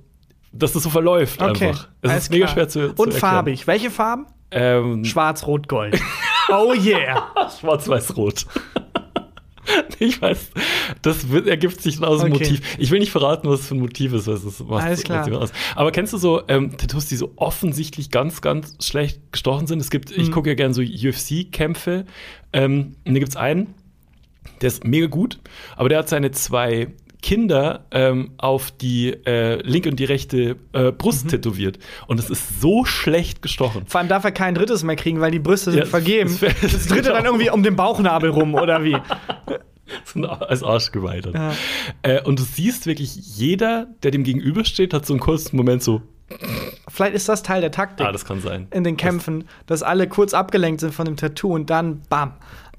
[0.51, 1.67] dass das so verläuft okay.
[1.69, 1.88] einfach.
[2.01, 3.19] Es ist mega schwer zu, zu Und erklären.
[3.19, 3.65] farbig.
[3.67, 4.27] Welche Farben?
[4.54, 6.00] Ähm, Schwarz, Rot, Gold.
[6.50, 7.32] oh yeah.
[7.60, 8.46] Schwarz-Weiß-Rot.
[9.98, 10.52] Ich weiß,
[11.04, 12.44] das wird, ergibt sich aus dem Okay.
[12.44, 12.76] Motiv.
[12.78, 15.26] Ich will nicht verraten, was es für ein Motiv ist, was es was, Alles klar.
[15.42, 15.54] aus.
[15.76, 19.80] Aber kennst du so ähm, Tattoos, die so offensichtlich ganz, ganz schlecht gestochen sind?
[19.80, 20.32] Es gibt, ich Mhm.
[20.34, 22.04] gucke ja gerne so UFC-Kämpfe.
[22.52, 23.74] Ähm, und da gibt es einen,
[24.62, 25.39] der ist mega gut,
[25.78, 26.89] aber der hat seine zwei
[27.23, 30.97] Kinder ähm, auf die äh, linke und die rechte äh, Mhm.
[30.97, 31.79] Brust tätowiert.
[32.05, 33.86] Und es ist so schlecht gestochen.
[33.88, 36.38] Vor allem darf er kein drittes mehr kriegen, weil die Brüste sind Ja, vergeben.
[36.39, 38.95] das- das- Das dritte dann irgendwie um den Bauchnabel rum, oder wie?
[40.39, 41.33] Als Arsch geweitert.
[41.36, 41.53] Ja.
[42.03, 46.01] Äh, und du siehst wirklich, jeder, der dem gegenübersteht, hat so einen kurzen Moment so,
[46.88, 48.67] Vielleicht ist das Teil der Taktik ah, das kann sein.
[48.71, 52.33] in den Kämpfen, dass alle kurz abgelenkt sind von dem Tattoo und dann bam.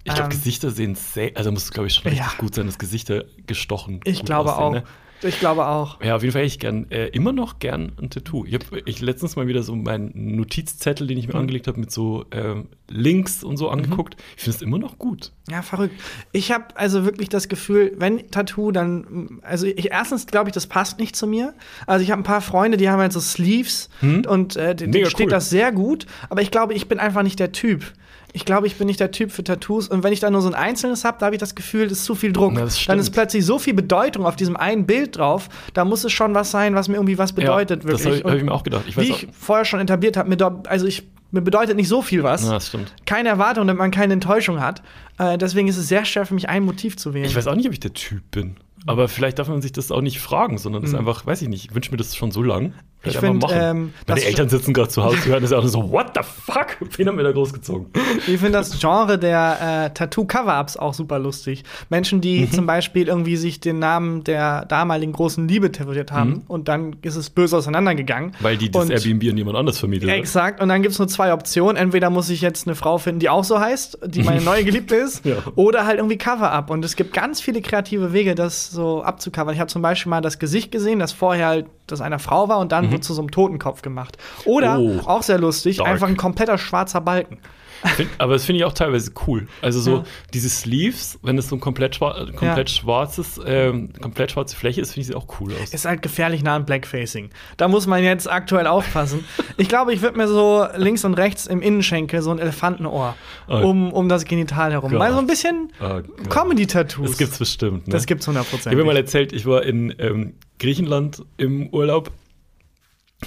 [0.05, 2.33] Ich glaube, Ähm, Gesichter sehen sehr, also muss, glaube ich, schon richtig Ja.
[2.39, 4.73] gut sein, dass Gesichter gestochen Ich glaube aussehen, auch.
[4.73, 4.85] Ne?
[5.23, 6.03] Ich glaube auch.
[6.03, 8.45] Ja, auf jeden Fall hätte ich gern, äh, immer noch gern ein Tattoo.
[8.45, 11.41] Ich habe ich letztens mal wieder so meinen Notizzettel, den ich mir mhm.
[11.41, 14.17] angelegt habe, mit so ähm, Links und so angeguckt.
[14.17, 14.23] Mhm.
[14.37, 15.33] Ich finde es immer noch gut.
[15.51, 15.99] Ja, verrückt.
[16.33, 20.67] Ich habe also wirklich das Gefühl, wenn Tattoo, dann, also ich, erstens glaube ich, das
[20.67, 21.55] passt nicht zu mir.
[21.87, 24.27] Also ich habe ein paar Freunde, die haben halt so Sleeves hm?
[24.27, 25.31] und äh, denen steht cool.
[25.31, 26.07] das sehr gut.
[26.29, 27.95] Aber ich glaube, ich bin einfach nicht der Typ
[28.37, 29.87] ich glaube, ich bin nicht der Typ für Tattoos.
[29.87, 31.99] Und wenn ich da nur so ein einzelnes habe, da habe ich das Gefühl, das
[31.99, 32.59] ist zu viel Druck.
[32.59, 35.49] Ja, dann ist plötzlich so viel Bedeutung auf diesem einen Bild drauf.
[35.73, 37.85] Da muss es schon was sein, was mir irgendwie was bedeutet.
[37.85, 38.83] Ja, das habe ich, hab ich, mir auch gedacht.
[38.89, 42.45] Ich wie ich vorher schon etabliert habe, also ich mir bedeutet nicht so viel was.
[42.45, 42.93] Ja, das stimmt.
[43.07, 44.83] Keine Erwartung, damit man keine Enttäuschung hat.
[45.19, 47.27] Äh, deswegen ist es sehr schwer für mich, ein Motiv zu wählen.
[47.27, 48.57] Ich weiß auch nicht, ob ich der Typ bin.
[48.87, 51.07] Aber vielleicht darf man sich das auch nicht fragen, sondern das ist mhm.
[51.07, 52.75] einfach, weiß ich nicht, ich wünsche mir das schon so lang.
[53.05, 56.21] Ich finde, ähm, meine Eltern sitzen gerade zu Hause, hören das auch so, what the
[56.23, 56.77] fuck?
[56.97, 57.87] Wen haben wir da großgezogen?
[58.27, 61.65] Ich finde das Genre der äh, Tattoo-Cover-Ups auch super lustig.
[61.91, 62.53] Menschen, die mhm.
[62.53, 66.43] zum Beispiel irgendwie sich den Namen der damaligen großen Liebe tätowiert haben mhm.
[66.49, 68.33] und dann ist es böse auseinandergegangen.
[68.41, 70.17] Weil die das und, Airbnb an jemand anders vermietet hat.
[70.17, 71.77] Exakt, und dann gibt es nur zwei Optionen.
[71.77, 74.97] Entweder muss ich jetzt eine Frau finden, die auch so heißt, die meine neue Geliebte
[74.97, 75.37] ist, ja.
[75.57, 76.71] oder halt irgendwie Cover-Up.
[76.71, 79.55] Und es gibt ganz viele kreative Wege, das so abzucovern.
[79.55, 82.59] Ich habe zum Beispiel mal das Gesicht gesehen, das vorher halt das einer Frau war
[82.59, 82.93] und dann mhm.
[82.93, 84.17] wird zu so einem Totenkopf gemacht.
[84.45, 85.89] Oder, oh, auch sehr lustig, dark.
[85.89, 87.39] einfach ein kompletter schwarzer Balken.
[87.85, 89.47] Find, aber das finde ich auch teilweise cool.
[89.61, 90.05] Also so ja.
[90.33, 92.75] diese Sleeves, wenn es so ein komplett, schwar komplett ja.
[92.75, 95.73] schwarzes, ähm, komplett schwarze Fläche ist, finde ich sie auch cool aus.
[95.73, 97.31] Ist halt gefährlich nah an Blackfacing.
[97.57, 99.25] Da muss man jetzt aktuell aufpassen.
[99.59, 103.17] ich glaube, ich würde mir so links und rechts im Innenschenkel so ein Elefantenohr
[103.49, 103.55] oh.
[103.55, 104.91] um, um das Genital herum.
[104.91, 104.99] Gott.
[104.99, 107.11] Mal so ein bisschen oh Comedy-Tattoos.
[107.11, 107.87] Das gibt's bestimmt.
[107.87, 107.93] Ne?
[107.93, 108.45] Das gibt's 100%.
[108.61, 112.11] Ich habe mir mal erzählt, ich war in ähm, Griechenland im Urlaub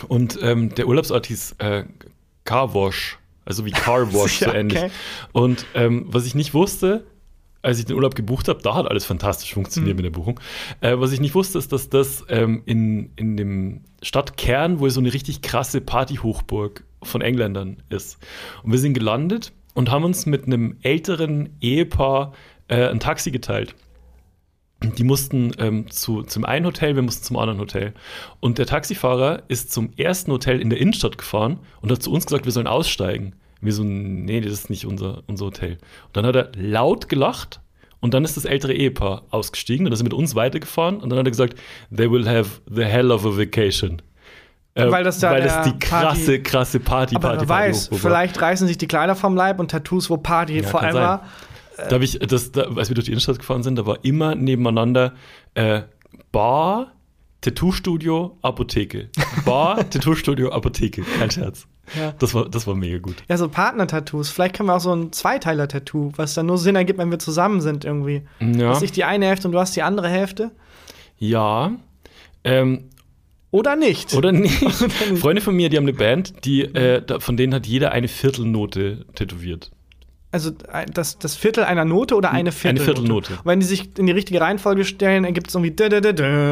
[0.08, 1.84] und ähm, der Urlaubsort hieß äh,
[2.44, 4.78] Carwash, also wie Car Wash, ja, so ähnlich.
[4.78, 4.92] Okay.
[5.32, 7.06] Und ähm, was ich nicht wusste,
[7.62, 10.04] als ich den Urlaub gebucht habe, da hat alles fantastisch funktioniert mhm.
[10.04, 10.40] mit der Buchung.
[10.82, 15.00] Äh, was ich nicht wusste, ist, dass das ähm, in, in dem Stadtkern wohl so
[15.00, 18.18] eine richtig krasse Partyhochburg von Engländern ist.
[18.64, 22.34] Und wir sind gelandet und haben uns mit einem älteren Ehepaar
[22.68, 23.76] äh, ein Taxi geteilt
[24.84, 27.94] die mussten ähm, zu, zum einen Hotel, wir mussten zum anderen Hotel.
[28.40, 32.26] Und der Taxifahrer ist zum ersten Hotel in der Innenstadt gefahren und hat zu uns
[32.26, 33.34] gesagt, wir sollen aussteigen.
[33.60, 35.74] Wir so, nee, das ist nicht unser, unser Hotel.
[36.08, 37.60] Und dann hat er laut gelacht
[38.00, 41.26] und dann ist das ältere Ehepaar ausgestiegen und ist mit uns weitergefahren und dann hat
[41.26, 41.56] er gesagt,
[41.96, 44.02] they will have the hell of a vacation.
[44.76, 47.90] Äh, weil das, da weil das die krasse, Party, krasse Party, Aber Party, wer weiß,
[47.94, 51.26] vielleicht reißen sich die Kleider vom Leib und Tattoos, wo Party ja, vor allem war.
[51.78, 54.36] Da habe ich, das, da, als wir durch die Innenstadt gefahren sind, da war immer
[54.36, 55.14] nebeneinander
[55.54, 55.82] äh,
[56.32, 56.94] Bar,
[57.42, 59.10] Tattoo-Studio, Apotheke.
[59.46, 61.04] Bar, Tattoo-Studio, Apotheke.
[61.04, 61.68] Kein Scherz.
[61.98, 62.14] Ja.
[62.20, 63.16] Das, war, das war mega gut.
[63.30, 64.30] Ja, so Partner-Tattoos.
[64.30, 67.62] Vielleicht können wir auch so ein Zweiteiler-Tattoo, was dann nur Sinn ergibt, wenn wir zusammen
[67.62, 68.24] sind irgendwie.
[68.40, 68.70] Ja.
[68.70, 70.52] Dass ich die eine Hälfte und du hast die andere Hälfte.
[71.18, 71.72] Ja.
[72.44, 72.90] Ähm,
[73.52, 74.14] oder nicht.
[74.14, 74.58] Oder nicht.
[75.20, 79.06] Freunde von mir, die haben eine Band, die, äh, von denen hat jeder eine Viertelnote
[79.16, 79.72] tätowiert.
[80.38, 80.52] Also
[80.94, 82.92] das, das Viertel einer Note oder eine Viertelnote?
[82.92, 83.34] Eine Viertelnote.
[83.34, 85.72] Und wenn die sich in die richtige Reihenfolge stellen, ergibt es irgendwie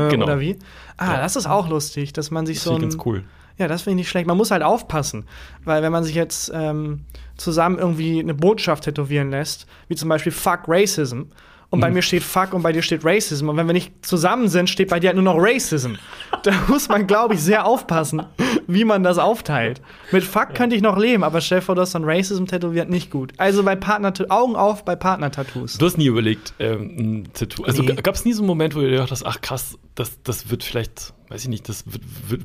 [0.10, 0.26] genau.
[0.26, 0.58] oder wie?
[0.98, 1.22] Ah, ja.
[1.22, 3.24] das ist auch lustig, dass man sich das so ein, ganz cool.
[3.60, 4.26] Ja, das finde ich nicht schlecht.
[4.26, 5.26] Man muss halt aufpassen,
[5.66, 7.02] weil wenn man sich jetzt ähm,
[7.38, 11.26] zusammen irgendwie eine Botschaft tätowieren lässt, wie zum Beispiel Fuck Racism,
[11.70, 11.96] und bei mhm.
[11.96, 13.50] mir steht Fuck und bei dir steht Racism.
[13.50, 15.94] Und wenn wir nicht zusammen sind, steht bei dir halt nur noch Racism.
[16.44, 18.24] da muss man, glaube ich, sehr aufpassen,
[18.68, 19.82] wie man das aufteilt.
[20.12, 23.12] Mit Fuck könnte ich noch leben, aber stell vor, du hast dann Racism tätowiert, nicht
[23.12, 23.34] gut.
[23.38, 25.78] Also bei Partner Augen auf bei Partner-Tattoos.
[25.78, 27.64] Du hast nie überlegt, ähm, ein Tattoo.
[27.64, 27.96] Also nee.
[27.96, 30.64] gab es nie so einen Moment, wo du gedacht hast, ach krass, das, das wird
[30.64, 31.84] vielleicht weiß ich nicht, das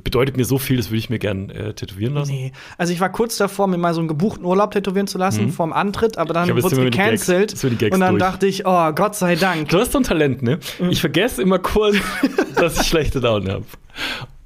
[0.02, 2.32] bedeutet mir so viel, das würde ich mir gern äh, tätowieren lassen.
[2.32, 5.46] Nee, also ich war kurz davor, mir mal so einen gebuchten Urlaub tätowieren zu lassen,
[5.46, 5.52] mhm.
[5.52, 7.62] vorm Antritt, aber dann wurde es gecancelt.
[7.62, 8.18] und dann durch.
[8.18, 9.68] dachte ich, oh, Gott sei Dank.
[9.68, 10.58] Du hast so ein Talent, ne?
[10.78, 10.90] Mhm.
[10.90, 11.96] Ich vergesse immer kurz,
[12.56, 13.64] dass ich schlechte Laune habe.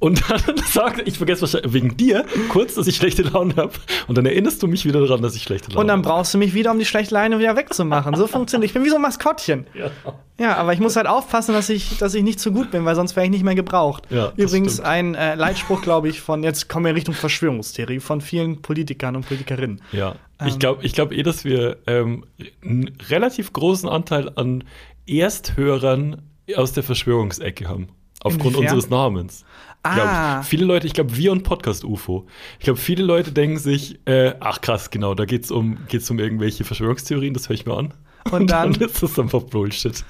[0.04, 3.72] Und dann sagt ich vergesse wahrscheinlich wegen dir kurz, dass ich schlechte Laune habe.
[4.06, 5.80] Und dann erinnerst du mich wieder daran, dass ich schlechte Laune habe.
[5.80, 8.14] Und dann brauchst du mich wieder, um die schlechte Laune wieder wegzumachen.
[8.14, 8.68] So funktioniert.
[8.68, 9.66] Ich bin wie so ein Maskottchen.
[9.72, 9.90] Ja.
[10.38, 12.94] ja, aber ich muss halt aufpassen, dass ich, dass ich nicht zu gut bin, weil
[12.96, 14.04] sonst wäre ich nicht mehr gebraucht.
[14.10, 14.88] Ja, Übrigens stimmt.
[14.88, 19.26] ein äh, Leitspruch, glaube ich, von, jetzt kommen wir Richtung Verschwörungstheorie, von vielen Politikern und
[19.26, 19.80] Politikerinnen.
[19.92, 20.48] Ja, ähm.
[20.48, 22.26] ich glaube ich glaub eh, dass wir ähm,
[22.62, 24.64] einen relativ großen Anteil an
[25.06, 26.20] Ersthörern
[26.54, 27.88] aus der Verschwörungsecke haben.
[28.22, 28.74] Aufgrund Inwiefern?
[28.74, 29.44] unseres Namens.
[29.84, 30.40] Ah.
[30.40, 32.26] Ich viele Leute, ich glaube, wir und Podcast UFO.
[32.58, 36.18] Ich glaube, viele Leute denken sich, äh, ach krass, genau, da geht's um, geht's um
[36.18, 37.94] irgendwelche Verschwörungstheorien, das höre ich mir an.
[38.30, 40.04] Und dann, und dann ist das einfach Bullshit.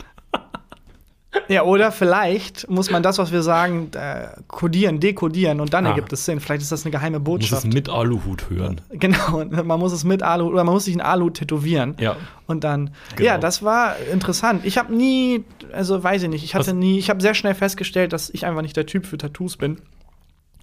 [1.48, 5.90] Ja, oder vielleicht muss man das, was wir sagen, äh, kodieren, dekodieren und dann Ah.
[5.90, 6.40] ergibt es Sinn.
[6.40, 7.66] Vielleicht ist das eine geheime Muss es Botschaft.
[7.74, 8.80] mit Aluhut hören.
[8.92, 11.96] Genau, man muss es mit Alu oder man muss sich ein Alu tätowieren.
[12.00, 12.16] Ja.
[12.46, 13.26] Und dann, Genau.
[13.28, 14.64] ja, das war interessant.
[14.64, 17.54] Ich habe nie, also weiß ich nicht, ich hatte Was- nie, ich habe sehr schnell
[17.54, 19.78] festgestellt, dass ich einfach nicht der Typ für Tattoos bin.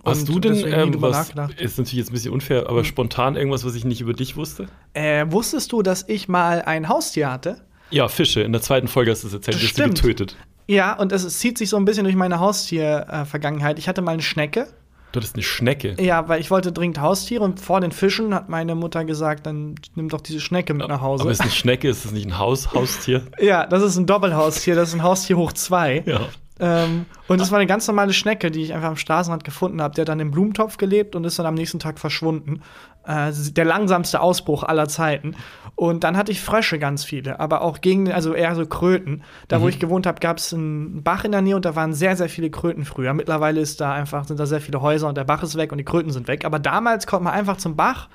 [0.03, 1.35] Hast du denn, ähm, was.
[1.35, 1.49] Hm.
[1.59, 4.65] ist natürlich jetzt ein bisschen unfair, aber spontan irgendwas, was ich nicht über dich wusste?
[4.93, 7.57] Äh, wusstest du, dass ich mal ein Haustier hatte?
[7.91, 8.41] Ja, Fische.
[8.41, 9.95] In der zweiten Folge hast du es erzählt, Das du sie stimmt.
[10.01, 10.37] getötet.
[10.71, 13.77] Ja, und es zieht sich so ein bisschen durch meine Haustier-Vergangenheit.
[13.77, 14.67] ich hatte mal eine Schnecke.
[15.11, 15.97] Du hattest eine Schnecke.
[15.99, 19.75] Ja, weil ich wollte dringend Haustiere und vor den Fischen hat meine Mutter gesagt, dann
[19.95, 21.23] nimm doch diese Schnecke mit nach Hause.
[21.23, 23.23] Aber ist eine Schnecke, ist das nicht ein Haus, Haustier?
[23.41, 26.03] ja, das ist ein Doppelhaustier, das ist ein Haustier hoch zwei.
[26.05, 26.21] Ja.
[26.61, 29.95] Ähm, und das war eine ganz normale Schnecke, die ich einfach am Straßenrand gefunden habe.
[29.95, 32.61] Der hat dann im Blumentopf gelebt und ist dann am nächsten Tag verschwunden.
[33.03, 35.35] Äh, der langsamste Ausbruch aller Zeiten.
[35.75, 39.23] Und dann hatte ich Frösche ganz viele, aber auch gegen, also eher so Kröten.
[39.47, 41.93] Da, wo ich gewohnt habe, gab es einen Bach in der Nähe und da waren
[41.93, 43.13] sehr, sehr viele Kröten früher.
[43.15, 45.79] Mittlerweile ist da einfach, sind da sehr viele Häuser und der Bach ist weg und
[45.79, 46.45] die Kröten sind weg.
[46.45, 48.07] Aber damals kommt man einfach zum Bach,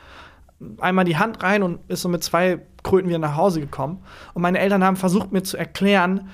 [0.78, 4.04] einmal die Hand rein und ist so mit zwei Kröten wieder nach Hause gekommen.
[4.34, 6.28] Und meine Eltern haben versucht, mir zu erklären,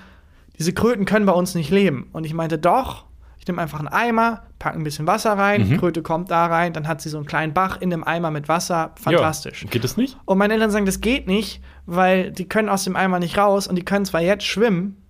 [0.58, 2.10] diese Kröten können bei uns nicht leben.
[2.12, 3.06] Und ich meinte, doch,
[3.42, 6.72] ich nehme einfach einen Eimer, packe ein bisschen Wasser rein, die Kröte kommt da rein,
[6.72, 8.92] dann hat sie so einen kleinen Bach in dem Eimer mit Wasser.
[8.94, 9.64] Fantastisch.
[9.64, 9.68] Ja.
[9.68, 10.16] Geht das nicht?
[10.26, 13.66] Und meine Eltern sagen, das geht nicht, weil die können aus dem Eimer nicht raus
[13.66, 15.01] und die können zwar jetzt schwimmen,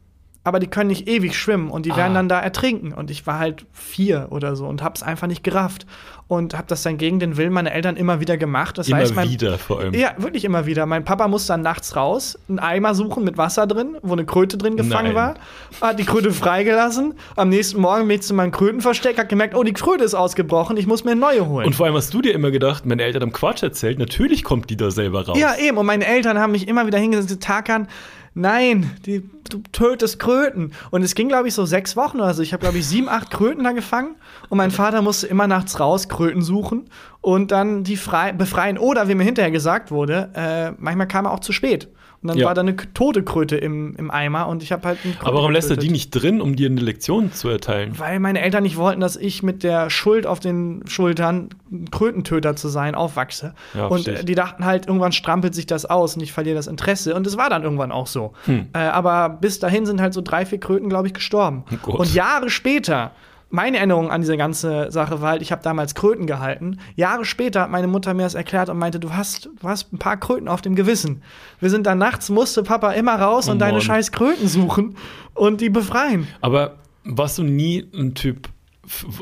[0.45, 2.15] aber die können nicht ewig schwimmen und die werden Ah.
[2.15, 2.93] dann da ertrinken.
[2.93, 5.87] Und ich war halt vier oder so und hab's einfach nicht gerafft.
[6.29, 8.79] Und hab das dann gegen den Willen meiner Eltern immer wieder gemacht.
[8.79, 9.93] Das Immer heißt, mein, wieder vor allem.
[9.93, 10.87] ja, wirklich immer wieder.
[10.87, 14.57] Mein Papa musste dann nachts raus, einen Eimer suchen mit Wasser drin, wo eine Kröte
[14.57, 15.15] drin gefangen Nein.
[15.15, 15.35] war.
[15.83, 17.15] Hat die Kröte freigelassen.
[17.37, 20.79] Am nächsten Morgen bin ich zu meinem Krötenversteck, hab gemerkt, oh, die Kröte ist ausgebrochen,
[20.79, 21.67] ich muss mir eine neue holen.
[21.67, 24.71] Und vor allem hast du dir immer gedacht, meine Eltern haben Quatsch erzählt, natürlich kommt
[24.71, 25.39] die da selber raus.
[25.39, 25.77] ja, eben.
[25.77, 27.89] Und meine Eltern haben mich immer wieder hingesetzt gesagt, Tarkan,
[28.35, 30.73] nein, die, du tötest Kröten.
[30.91, 32.43] Und es ging, glaube ich, so sechs Wochen oder so.
[32.43, 34.17] Ich habe, glaube ich, sieben, acht Kröten da gefangen.
[34.49, 36.89] Und mein Vater musste immer nachts raus Kröten suchen
[37.21, 38.79] und dann die frei befreien.
[38.79, 41.89] Oder, wie mir hinterher gesagt wurde, äh, manchmal kam er auch zu spät.
[42.23, 42.47] Und dann Ja.
[42.47, 45.51] war da eine tote Kröte im, im Eimer und ich habe halt einen Aber warum
[45.51, 47.99] lässt er die nicht drin, um dir eine Lektion zu erteilen?
[47.99, 51.49] Weil meine Eltern nicht wollten, dass ich mit der Schuld auf den Schultern,
[51.91, 53.55] Krötentöter zu sein, aufwachse.
[53.75, 56.55] Ja, und verstehe äh, die dachten halt, irgendwann strampelt sich das aus und ich verliere
[56.55, 57.15] das Interesse.
[57.15, 58.33] Und es war dann irgendwann auch so.
[58.45, 58.67] Hm.
[58.73, 61.65] Äh, aber bis dahin sind halt so drei, vier Kröten, glaube ich, gestorben.
[61.87, 61.93] Oh.
[61.97, 63.13] Und Jahre später,
[63.53, 66.79] meine Erinnerung an diese ganze Sache war halt, ich habe damals Kröten gehalten.
[66.97, 69.99] Jahre später hat meine Mutter mir das erklärt und meinte, du hast, du hast ein
[69.99, 71.23] paar Kröten auf dem Gewissen.
[71.61, 73.81] Wir sind dann nachts, musste Papa immer raus Oh und deine Mann.
[73.83, 74.97] scheiß Kröten suchen
[75.35, 76.27] und die befreien.
[76.41, 78.49] Aber warst du nie ein Typ,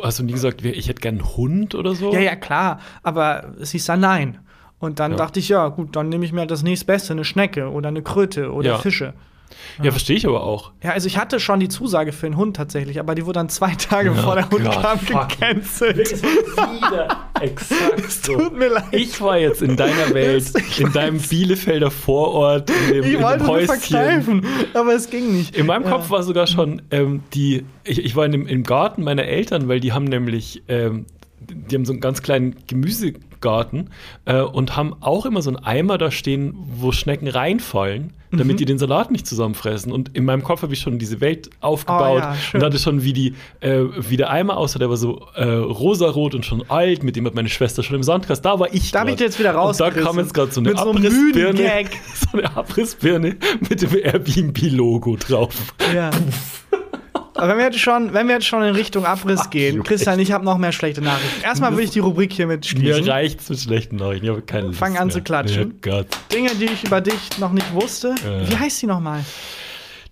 [0.02, 2.12] hast du nie gesagt, ich hätte gern einen Hund oder so?
[2.12, 2.78] Ja, ja, klar.
[3.02, 4.38] Aber es hieß dann nein.
[4.78, 5.16] Und dann Ja.
[5.18, 8.52] dachte ich, ja, gut, dann nehme ich mir das nächstbeste, eine Schnecke oder eine Kröte
[8.52, 8.78] oder Ja.
[8.78, 9.12] Fische.
[9.82, 10.72] Ja, verstehe ich aber auch.
[10.82, 13.48] Ja, also ich hatte schon die Zusage für einen Hund tatsächlich, aber die wurde dann
[13.48, 16.22] zwei Tage vor der Hund Gott, kam gecancelt.
[16.22, 18.84] Wieder exakt Es tut mir leid.
[18.92, 23.22] Ich war jetzt in deiner Welt, Ich in deinem Bielefelder Vorort, in dem, Ich in
[23.22, 23.66] wollte dem Häuschen.
[23.68, 25.57] verkneifen, aber es ging nicht.
[25.57, 25.90] In meinem Ja.
[25.90, 29.68] Kopf war sogar schon ähm, die, ich, ich war in dem, im Garten meiner Eltern,
[29.68, 31.07] weil die haben nämlich, ähm,
[31.40, 32.57] die haben so einen ganz kleinen
[33.41, 33.91] Gemüsegarten
[34.26, 38.57] äh, und haben auch immer so einen Eimer da stehen, wo Schnecken reinfallen, damit Mhm.
[38.59, 39.93] die den Salat nicht zusammenfressen.
[39.93, 43.03] Und in meinem Kopf habe ich schon diese Welt aufgebaut Oh ja, und hatte schon,
[43.03, 47.03] wie, die, äh, wie der Eimer aussah, der war so äh, rosarot und schon alt,
[47.03, 48.45] mit dem hat meine Schwester schon im Sandkasten.
[48.45, 48.91] Da war ich.
[48.93, 51.61] Da hab ich jetzt wieder Und da kam jetzt gerade so eine so Abrissbirne.
[52.30, 53.36] So eine Abrissbirne
[53.68, 55.55] mit dem Airbnb-Logo drauf.
[55.95, 56.11] Ja.
[57.41, 60.18] Aber wenn wir jetzt schon, wenn wir jetzt schon in Richtung Abriss gehen, you, Christian,
[60.18, 61.43] ich habe noch mehr schlechte Nachrichten.
[61.43, 63.11] Erstmal will ich die Rubrik hiermit Mir schließen.
[63.11, 64.24] reicht's mit schlechten Nachrichten.
[64.26, 65.14] Ich habe keine Lust Fang an mehr.
[65.14, 65.72] zu klatschen.
[65.74, 66.07] Oh Gott.
[66.32, 68.14] Dinge, die ich über dich noch nicht wusste.
[68.24, 68.51] Äh.
[68.51, 69.24] Wie heißt die nochmal?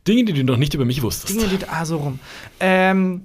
[0.07, 1.35] Dinge, die du noch nicht über mich wusstest.
[1.39, 1.59] Dinge, die.
[1.69, 2.19] Ah, so rum.
[2.61, 3.23] Ähm,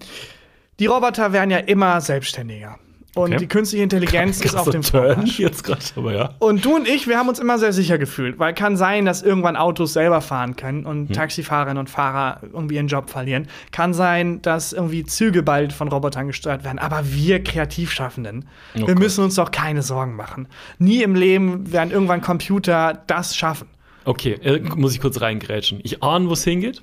[0.79, 2.77] die Roboter werden ja immer selbstständiger.
[3.15, 3.37] Und Okay.
[3.37, 5.37] die künstliche Intelligenz ist auf dem Turn Vormarsch.
[5.39, 6.33] jetzt gerade, aber ja.
[6.39, 9.21] Und du und ich, wir haben uns immer sehr sicher gefühlt, weil kann sein, dass
[9.21, 11.13] irgendwann Autos selber fahren können und Hm.
[11.15, 13.47] Taxifahrerinnen und Fahrer irgendwie ihren Job verlieren.
[13.71, 16.79] Kann sein, dass irgendwie Züge bald von Robotern gesteuert werden.
[16.79, 18.45] Aber wir Kreativschaffenden,
[18.81, 20.47] Oh wir müssen uns doch keine Sorgen machen.
[20.79, 23.67] Nie im Leben werden irgendwann Computer das schaffen.
[24.05, 25.79] Okay, äh, muss ich kurz reingrätschen.
[25.83, 26.81] Ich ahne, wo es hingeht.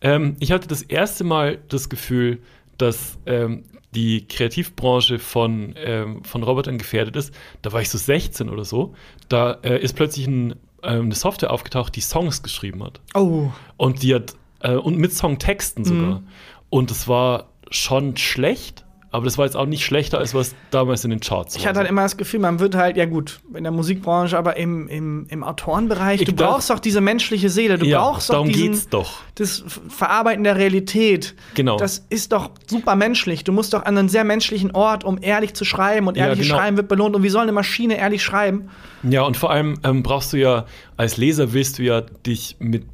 [0.00, 2.38] Ähm, ich hatte das erste Mal das Gefühl,
[2.78, 3.64] dass ähm,
[3.94, 7.34] die Kreativbranche von, ähm, von Robotern gefährdet ist.
[7.60, 8.94] Da war ich so 16 oder so.
[9.28, 13.00] Da äh, ist plötzlich ein, ähm, eine Software aufgetaucht, die Songs geschrieben hat.
[13.14, 16.22] Oh, Und die hat, äh, und mit Songtexten sogar.
[16.70, 18.81] Und es war schon schlecht,
[19.12, 21.78] aber das war jetzt auch nicht schlechter, als was damals in den Charts Ich hatte
[21.80, 25.26] halt immer das Gefühl, man wird halt, ja gut, in der Musikbranche, aber im, im,
[25.28, 28.72] im Autorenbereich, Ich du brauchst doch diese menschliche Seele, du Ja, brauchst doch darum diesen,
[28.72, 29.20] geht's doch.
[29.34, 31.34] das Verarbeiten der Realität.
[31.54, 31.76] Genau.
[31.76, 33.44] Das ist doch super menschlich.
[33.44, 36.46] Du musst doch an einen sehr menschlichen Ort, um ehrlich zu schreiben und Ja, ehrliches
[36.46, 36.58] genau.
[36.58, 37.14] Schreiben wird belohnt.
[37.14, 38.70] Und wie soll eine Maschine ehrlich schreiben?
[39.02, 40.64] Ja, und vor allem ähm, brauchst du ja,
[40.96, 42.84] als Leser willst du ja dich mit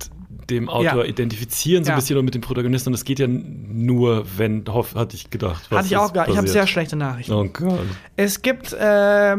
[0.51, 1.05] dem Autor Ja.
[1.05, 1.97] identifizieren, so ein Ja.
[1.97, 2.89] bisschen und mit dem Protagonisten.
[2.89, 5.71] Und das geht ja nur, wenn, hoff, hatte ich gedacht.
[5.71, 6.31] Hatte ich auch gehabt.
[6.31, 7.33] Ich habe sehr schlechte Nachrichten.
[7.33, 7.81] Oh Gott.
[8.17, 9.37] Es gibt äh,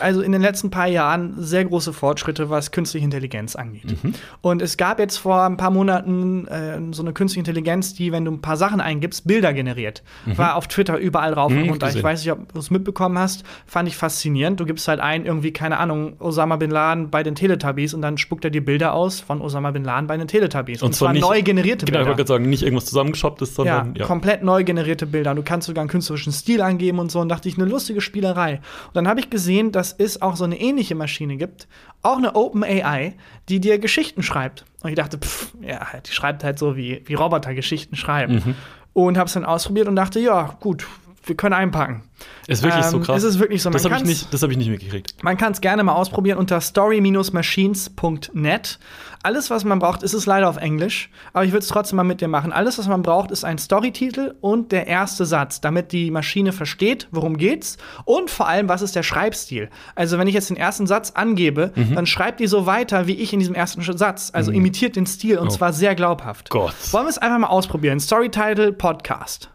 [0.00, 4.02] also in den letzten paar Jahren sehr große Fortschritte, was künstliche Intelligenz angeht.
[4.02, 4.14] Mhm.
[4.40, 8.24] Und es gab jetzt vor ein paar Monaten äh, so eine künstliche Intelligenz, die, wenn
[8.24, 10.02] du ein paar Sachen eingibst, Bilder generiert.
[10.26, 11.88] War auf Twitter überall rauf und Mhm, runter.
[11.90, 13.44] Ich weiß nicht, ob du es mitbekommen hast.
[13.66, 14.60] Fand ich faszinierend.
[14.60, 18.16] Du gibst halt ein, irgendwie, keine Ahnung, Osama Bin Laden bei den Teletubbies und dann
[18.18, 20.37] spuckt er dir Bilder aus von Osama Bin Laden bei den Teletubbies.
[20.40, 22.06] Und, zwar nicht- neu generierte Genau, ich Bilder.
[22.10, 24.06] wollte gerade sagen, nicht irgendwas zusammengeschopptes, Ja, sondern ja.
[24.06, 25.30] komplett neu generierte Bilder.
[25.30, 27.20] Und du kannst sogar einen künstlerischen Stil angeben und so.
[27.20, 28.54] Und dachte ich, eine lustige Spielerei.
[28.88, 31.68] Und dann habe ich gesehen, dass es auch so eine ähnliche Maschine gibt,
[32.02, 33.14] auch eine Open AI,
[33.48, 34.64] die dir Geschichten schreibt.
[34.82, 38.34] Und ich dachte, pff, ja, die schreibt halt so, wie, wie Roboter Geschichten schreiben.
[38.44, 38.54] Mhm.
[38.92, 40.86] Und habe es dann ausprobiert und dachte, ja, gut,
[41.24, 42.02] wir können einpacken.
[42.46, 43.18] Ist wirklich so Ähm, krass.
[43.18, 45.22] es ist wirklich so, Das habe ich, nicht- das hab ich nicht mitgekriegt.
[45.22, 48.78] Man kann es gerne mal ausprobieren unter story-machines.net.
[49.22, 52.04] Alles, was man braucht, ist es leider auf Englisch, aber ich würde es trotzdem mal
[52.04, 52.52] mit dir machen.
[52.52, 57.08] Alles, was man braucht, ist ein Storytitel und der erste Satz, damit die Maschine versteht,
[57.10, 59.70] worum geht's und vor allem, was ist der Schreibstil.
[59.96, 61.94] Also, wenn ich jetzt den ersten Satz angebe, Mhm.
[61.96, 64.30] dann schreibt die so weiter, wie ich in diesem ersten Satz.
[64.32, 65.50] Also imitiert den Stil und Oh.
[65.50, 66.50] zwar sehr glaubhaft.
[66.50, 66.74] Gott.
[66.92, 68.00] Wollen wir es einfach mal ausprobieren?
[68.00, 69.50] Storytitle Podcast.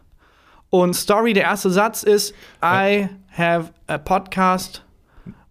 [0.74, 4.84] Und Story, der erste Satz ist I have a podcast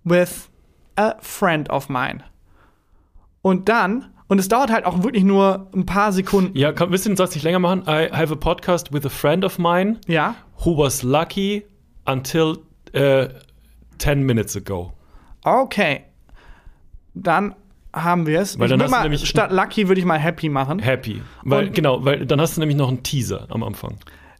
[0.03, 0.49] with
[0.97, 2.25] a friend of mine.
[3.41, 6.57] Und dann, und es dauert halt auch wirklich nur ein paar Sekunden.
[6.57, 7.83] Ja, kann, willst du den Satz nicht länger machen?
[7.87, 10.35] I have a podcast with a friend of mine Ja.
[10.65, 11.63] who was lucky
[12.05, 12.57] until
[12.93, 13.27] uh,
[13.99, 14.91] 10 minutes ago.
[15.45, 16.03] Okay.
[17.13, 17.55] Dann
[17.93, 18.59] haben wir es.
[18.59, 20.79] Weil dann hast du mal, nämlich- statt Lucky würde ich mal Happy machen.
[20.79, 21.21] Happy.
[21.43, 23.95] Weil, Und- genau, weil dann hast du nämlich noch einen Teaser am Anfang.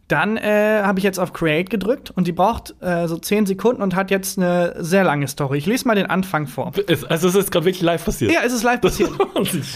[0.08, 3.80] Dann äh, habe ich jetzt auf Create gedrückt und die braucht äh, so 10 Sekunden
[3.80, 5.58] und hat jetzt eine sehr lange Story.
[5.58, 6.72] Ich lese mal den Anfang vor.
[6.86, 8.30] Es, also es ist gerade wirklich live passiert.
[8.30, 9.10] Ja, es ist live passiert.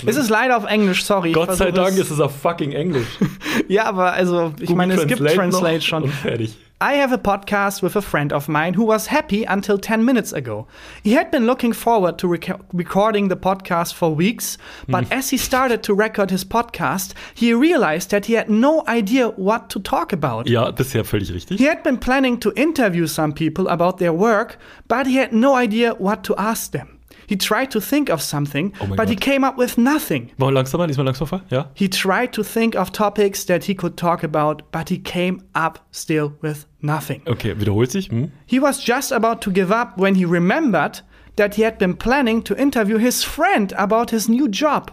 [0.06, 1.32] Es ist leider auf Englisch, sorry.
[1.32, 3.06] Gott sei Dank ist es auf fucking Englisch.
[3.68, 6.04] Ja, aber also, ich meine, es gibt Translate schon.
[6.04, 6.56] Und fertig.
[6.80, 10.32] I have a podcast with a friend of mine who was happy until 10 minutes
[10.32, 10.68] ago.
[11.02, 15.12] He had been looking forward to rec recording the podcast for weeks, but mm.
[15.12, 19.70] as he started to record his podcast, he realized that he had no idea what
[19.70, 20.46] to talk about.
[20.46, 21.58] Ja, bisher völlig richtig.
[21.58, 24.56] He had been planning to interview some people about their work,
[24.86, 26.97] but he had no idea what to ask them.
[27.28, 29.20] He tried to think of something, Oh but he Gott.
[29.20, 30.30] came up with nothing.
[30.38, 31.42] Mal langsamer, diesmal langsamer.
[31.50, 31.66] Ja.
[31.74, 35.78] He tried to think of topics that he could talk about, but he came up
[35.92, 37.20] still with nothing.
[37.26, 38.08] Okay, wiederholt sich.
[38.10, 38.30] Hm?
[38.46, 41.02] He was just about to give up when he remembered
[41.36, 44.90] that he had been planning to interview his friend about his new job.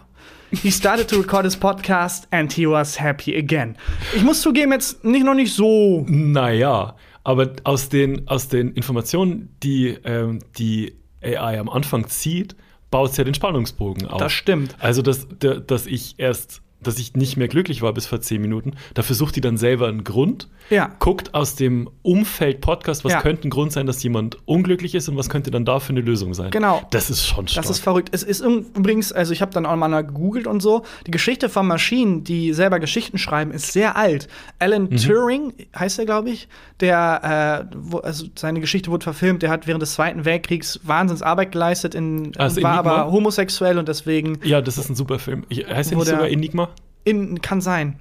[0.52, 3.76] He started to record his podcast and he was happy again.
[4.14, 6.04] Ich muss zugeben, jetzt nicht noch nicht so.
[6.08, 12.56] Naja, aber aus den, aus den Informationen, die ähm, die AI am Anfang zieht,
[12.90, 14.18] baut es ja den Spannungsbogen auf.
[14.18, 14.76] Das stimmt.
[14.78, 18.72] Also, dass, dass ich erst, dass ich nicht mehr glücklich war bis vor zehn Minuten,
[18.94, 20.90] dafür sucht die dann selber einen Grund, Ja.
[20.98, 23.20] guckt aus dem Umfeld Podcast, was Ja.
[23.22, 26.00] könnte ein Grund sein, dass jemand unglücklich ist und was könnte dann da für eine
[26.00, 26.50] Lösung sein.
[26.50, 26.82] Genau.
[26.90, 27.64] Das ist schon stark.
[27.64, 28.10] Das ist verrückt.
[28.12, 30.82] Es ist übrigens, also ich habe dann auch mal gegoogelt und so.
[31.06, 34.28] Die Geschichte von Maschinen, die selber Geschichten schreiben, ist sehr alt.
[34.58, 34.96] Alan Mhm.
[34.96, 36.48] Turing heißt er, glaube ich,
[36.80, 39.42] der, äh, wo, also seine Geschichte wurde verfilmt.
[39.42, 42.78] Der hat während des Zweiten Weltkriegs Wahnsinnsarbeit geleistet, in, ist war Enigma?
[42.78, 45.44] aber homosexuell und deswegen ja, das ist ein super Film.
[45.50, 46.68] Heißt der Wo nicht sogar Enigma?
[47.06, 47.98] In, kann sein.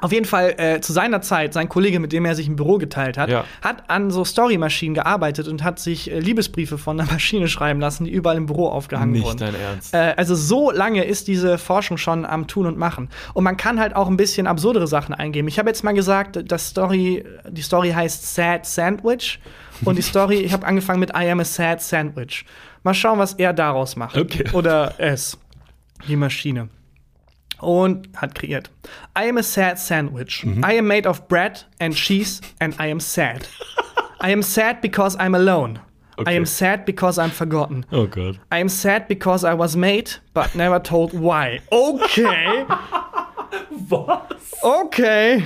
[0.00, 2.78] Auf jeden Fall, äh, zu seiner Zeit, sein Kollege, mit dem er sich ein Büro
[2.78, 3.44] geteilt hat, Ja.
[3.60, 8.04] hat an so Story-Maschinen gearbeitet und hat sich äh, Liebesbriefe von einer Maschine schreiben lassen,
[8.06, 9.38] die überall im Büro aufgehangen Nicht wurden.
[9.38, 9.94] dein Ernst.
[9.94, 13.10] Äh, also so lange ist diese Forschung schon am Tun und Machen.
[13.32, 15.46] Und man kann halt auch ein bisschen absurdere Sachen eingeben.
[15.46, 19.38] Ich habe jetzt mal gesagt, das Story, die Story heißt Sad Sandwich.
[19.84, 22.44] Und die Story, ich habe angefangen mit I am a sad sandwich.
[22.82, 24.16] Mal schauen, was er daraus macht.
[24.16, 24.44] Okay.
[24.52, 25.38] Oder es.
[26.08, 26.68] Die Maschine.
[27.62, 28.70] Und hat kreiert.
[29.16, 30.44] I am a sad sandwich.
[30.44, 30.64] Mhm.
[30.64, 33.46] I am made of bread and cheese and I am sad.
[34.20, 35.78] I am sad because I'm alone.
[36.18, 36.30] Okay.
[36.30, 37.86] I am sad because I'm forgotten.
[37.90, 38.36] oh Gott.
[38.50, 41.60] I am sad because I was made, but never told why.
[41.70, 42.66] Okay.
[43.90, 44.54] Was?
[44.62, 45.44] Okay.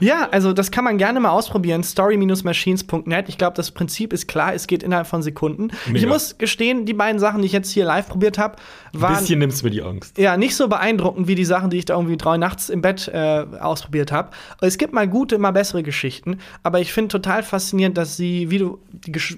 [0.00, 1.82] Ja, also das kann man gerne mal ausprobieren.
[1.82, 3.28] Story-machines.net.
[3.28, 4.54] Ich glaube, das Prinzip ist klar.
[4.54, 5.68] Es geht innerhalb von Sekunden.
[5.86, 5.98] Mega.
[5.98, 8.56] Ich muss gestehen, die beiden Sachen, die ich jetzt hier live probiert habe,
[8.94, 10.18] Ein waren bisschen nimmst mir die Angst.
[10.18, 13.08] ja nicht so beeindruckend wie die Sachen, die ich da irgendwie drei nachts im Bett
[13.08, 14.30] äh, ausprobiert habe.
[14.60, 16.38] Es gibt mal gute, mal bessere Geschichten.
[16.62, 18.78] Aber ich finde total faszinierend, dass sie, wie du,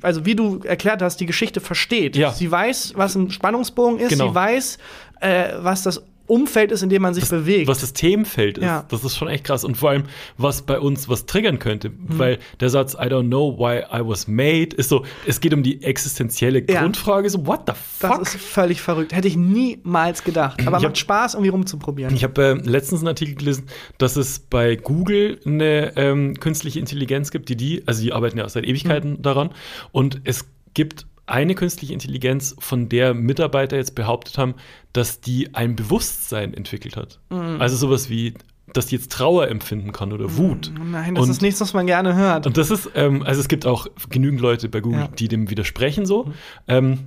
[0.02, 2.16] also wie du erklärt hast, die Geschichte versteht.
[2.16, 2.32] Ja.
[2.32, 4.10] Sie weiß, was ein Spannungsbogen ist.
[4.10, 4.28] Genau.
[4.28, 4.78] Sie weiß,
[5.20, 7.68] äh, was das Umfeld ist, in dem man sich bewegt.
[7.68, 8.84] Was das Themenfeld ist, Ja.
[8.88, 9.64] das ist schon echt krass.
[9.64, 10.04] Und vor allem,
[10.38, 11.96] was bei uns was triggern könnte, Mhm.
[12.18, 15.62] weil der Satz I don't know why I was made ist so, es geht um
[15.62, 16.82] die existenzielle Ja.
[16.82, 18.22] Grundfrage, so what the das fuck?
[18.22, 19.14] ist völlig verrückt.
[19.14, 20.60] Hätte ich niemals gedacht.
[20.66, 22.14] Aber Ich hab- macht Spaß, irgendwie rumzuprobieren.
[22.14, 23.66] Ich habe äh, letztens einen Artikel gelesen,
[23.98, 28.48] dass es bei Google eine ähm, künstliche Intelligenz gibt, die die, also die arbeiten ja
[28.48, 29.22] seit Ewigkeiten Mhm.
[29.22, 29.50] daran.
[29.92, 34.54] Und es gibt eine künstliche Intelligenz, von der Mitarbeiter jetzt behauptet haben,
[34.92, 37.20] dass die ein Bewusstsein entwickelt hat.
[37.30, 37.60] Mhm.
[37.60, 38.34] Also sowas wie,
[38.72, 40.72] dass die jetzt Trauer empfinden kann oder Wut.
[40.84, 42.46] Nein, das Und- ist nichts, was man gerne hört.
[42.46, 45.08] Und das ist, ähm, also es gibt auch genügend Leute bei Google, Ja.
[45.08, 46.32] die dem widersprechen so.
[46.68, 47.00] Ähm,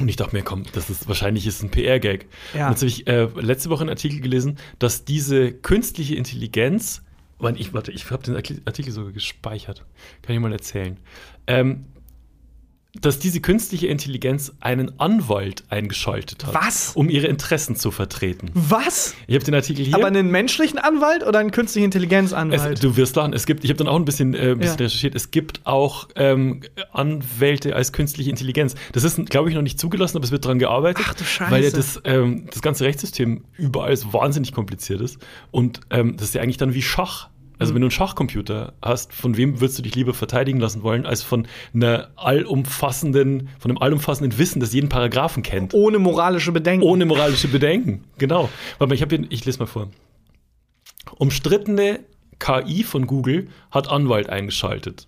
[0.00, 2.26] und ich dachte mir, komm, das ist wahrscheinlich ist ein PR-Gag.
[2.54, 2.66] Ja.
[2.68, 7.02] Und jetzt habe ich äh, letzte Woche einen Artikel gelesen, dass diese künstliche Intelligenz,
[7.56, 9.84] ich, warte, ich habe den Artikel Artikel sogar gespeichert.
[10.22, 10.96] Kann ich mal erzählen.
[11.46, 11.86] Ähm,
[13.00, 16.92] dass diese künstliche Intelligenz einen Anwalt eingeschaltet hat, Was?
[16.94, 18.50] um ihre Interessen zu vertreten.
[18.52, 19.14] Was?
[19.26, 19.94] Ich habe den Artikel hier.
[19.94, 22.74] Aber einen menschlichen Anwalt oder einen künstlichen Intelligenzanwalt?
[22.74, 23.32] Es, du wirst lachen.
[23.32, 24.84] Es gibt, ich habe dann auch ein bisschen, äh, ein bisschen Ja.
[24.84, 25.14] recherchiert.
[25.14, 26.60] Es gibt auch ähm,
[26.92, 28.74] Anwälte als künstliche Intelligenz.
[28.92, 31.50] Das ist, glaube ich, noch nicht zugelassen, aber es wird daran gearbeitet, Ach du Scheiße.
[31.50, 35.18] weil ja das, ähm, das ganze Rechtssystem überall so wahnsinnig kompliziert ist.
[35.50, 37.30] Und ähm, das ist ja eigentlich dann wie Schach.
[37.62, 37.64] Mhm.
[37.64, 41.06] Also wenn du einen Schachcomputer hast, von wem würdest du dich lieber verteidigen lassen wollen,
[41.06, 45.74] als von einer allumfassenden, von einem allumfassenden Wissen, das jeden Paragraphen kennt.
[45.74, 46.84] Ohne moralische Bedenken.
[46.84, 48.48] Ohne moralische Bedenken, genau.
[48.78, 49.88] Warte mal, ich hier, ich lese mal vor.
[51.16, 52.00] Umstrittene
[52.38, 55.06] KI von Google hat Anwalt eingeschaltet.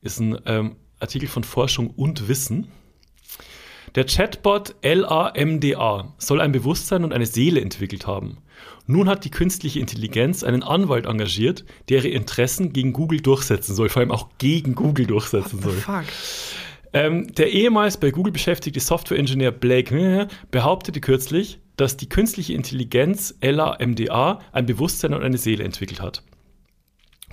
[0.00, 2.68] Ist ein ähm, Artikel von Forschung und Wissen.
[3.94, 8.38] Der Chatbot LAMDA soll ein Bewusstsein und eine Seele entwickelt haben.
[8.90, 13.90] Nun hat die künstliche Intelligenz einen Anwalt engagiert, der ihre Interessen gegen Google durchsetzen soll,
[13.90, 15.74] vor allem auch gegen Google durchsetzen soll.
[15.74, 16.04] Fuck.
[16.94, 24.40] Ähm, der ehemals bei Google beschäftigte Software-Ingenieur Blake behauptete kürzlich, dass die künstliche Intelligenz LAMDA
[24.52, 26.22] ein Bewusstsein und eine Seele entwickelt hat.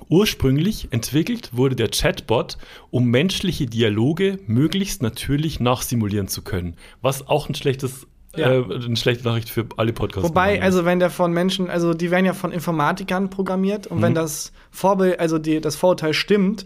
[0.10, 2.58] Ursprünglich entwickelt wurde der Chatbot,
[2.92, 8.52] um menschliche Dialoge möglichst natürlich nachsimulieren zu können, was auch ein schlechtes, Ja.
[8.52, 12.12] äh, eine schlechte Nachricht für alle Podcasts Wobei, also wenn der von Menschen, also die
[12.12, 14.02] werden ja von Informatikern programmiert und Mhm.
[14.04, 16.66] wenn das Vorbild, also die, das Vorurteil stimmt,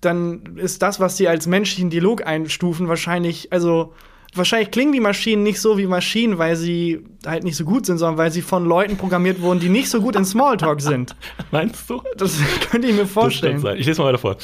[0.00, 3.94] dann ist das, was sie als menschlichen Dialog einstufen, wahrscheinlich, also
[4.34, 7.96] wahrscheinlich klingen die Maschinen nicht so wie Maschinen, weil sie halt nicht so gut sind,
[7.98, 11.16] sondern weil sie von Leuten programmiert wurden, die nicht so gut in Smalltalk sind.
[11.50, 12.02] Meinst du?
[12.18, 12.38] Das
[12.70, 13.58] könnte ich mir vorstellen.
[13.60, 13.78] sein.
[13.78, 14.36] Ich lese mal weiter vor.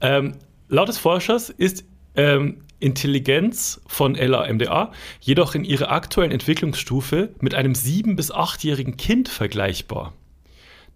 [0.00, 0.36] Ähm,
[0.68, 7.74] laut des Forschers ist ähm, Intelligenz von LAMDA jedoch in ihrer aktuellen Entwicklungsstufe mit einem
[7.74, 10.12] sieben- bis achtjährigen Kind vergleichbar.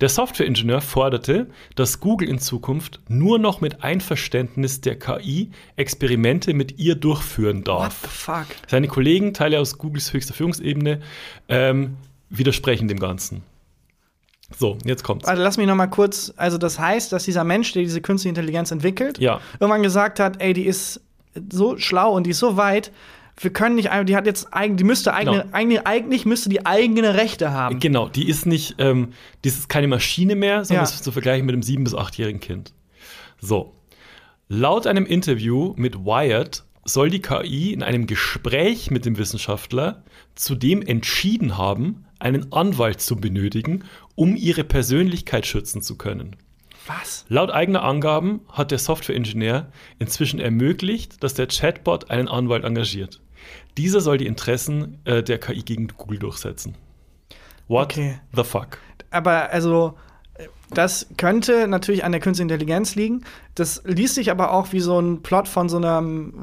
[0.00, 6.78] Der Softwareingenieur forderte, dass Google in Zukunft nur noch mit Einverständnis der KI Experimente mit
[6.78, 7.98] ihr durchführen What darf.
[8.02, 8.46] the fuck?
[8.66, 11.00] Seine Kollegen, Teile aus Googles höchster Führungsebene,
[11.48, 11.96] ähm,
[12.30, 13.42] widersprechen dem Ganzen.
[14.58, 15.26] So, jetzt kommt's.
[15.28, 18.30] Also lass mich noch mal kurz, also das heißt, dass dieser Mensch, der diese künstliche
[18.30, 19.40] Intelligenz entwickelt, Ja.
[19.60, 21.00] irgendwann gesagt hat, ey, die ist
[21.50, 22.92] so schlau und die ist so weit,
[23.42, 25.54] wir können nicht, ein- die hat jetzt eigen, die müsste eigene, Genau.
[25.54, 27.78] eigene eigentlich müsste die eigene Rechte haben.
[27.80, 29.12] Genau, die ist nicht, ähm,
[29.44, 30.90] die ist keine Maschine mehr, sondern Ja.
[30.90, 32.74] ist zu vergleichen mit einem sieben- bis achtjährigen Kind.
[33.40, 33.74] So.
[34.48, 40.02] Laut einem Interview mit Wired soll die KI in einem Gespräch mit dem Wissenschaftler
[40.34, 43.84] zudem entschieden haben, einen Anwalt zu benötigen,
[44.16, 46.36] um ihre Persönlichkeit schützen zu können.
[46.98, 47.24] Was?
[47.28, 49.68] Laut eigener Angaben hat der Softwareingenieur
[50.00, 53.20] inzwischen ermöglicht, dass der Chatbot einen Anwalt engagiert.
[53.78, 56.74] Dieser soll die Interessen äh, der KI gegen Google durchsetzen.
[57.68, 58.18] What Okay.
[58.34, 58.78] the fuck?
[59.10, 59.96] Aber also
[60.72, 63.22] das könnte natürlich an der künstlichen Intelligenz liegen.
[63.54, 65.96] Das liest sich aber auch wie so ein Plot von so einer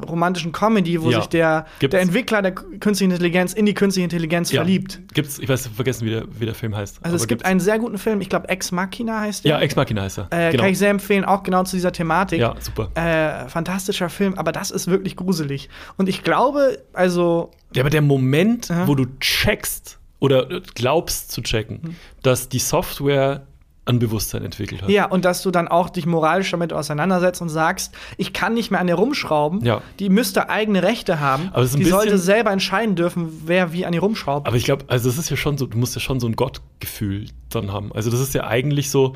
[0.08, 1.20] romantischen Comedy, wo Ja.
[1.22, 1.92] sich der, Gibt's.
[1.94, 5.00] der Entwickler der künstlichen Intelligenz in die künstliche Intelligenz verliebt.
[5.14, 7.00] Gibt's, ich weiß vergessen, wie der, wie der Film heißt.
[7.02, 9.52] Also es Aber gibt gibt's- einen sehr guten Film, ich glaube Ex Machina heißt der.
[9.52, 10.28] Ja, Ex Machina heißt er.
[10.32, 10.64] Äh, genau.
[10.64, 12.40] Kann ich sehr empfehlen, auch genau zu dieser Thematik.
[12.40, 12.90] Ja, super.
[12.96, 15.70] Äh, fantastischer Film, aber das ist wirklich gruselig.
[15.98, 18.88] Und ich glaube, also, Ja, aber der Moment, Aha.
[18.88, 21.96] wo du checkst oder glaubst zu checken, Hm.
[22.24, 23.46] dass die Software
[23.88, 24.90] ein Bewusstsein entwickelt hat.
[24.90, 28.70] ja, und dass du dann auch dich moralisch damit auseinandersetzt und sagst, ich kann nicht
[28.72, 29.82] mehr an der rumschrauben, Ja.
[30.00, 34.02] die müsste eigene Rechte haben, Aber die sollte selber entscheiden dürfen, wer wie an ihr
[34.02, 34.48] rumschraubt.
[34.48, 36.36] Aber ich glaube, also das ist ja schon so, du musst ja schon so ein
[36.36, 37.92] Gottgefühl dann haben.
[37.94, 39.16] Also das ist ja eigentlich so,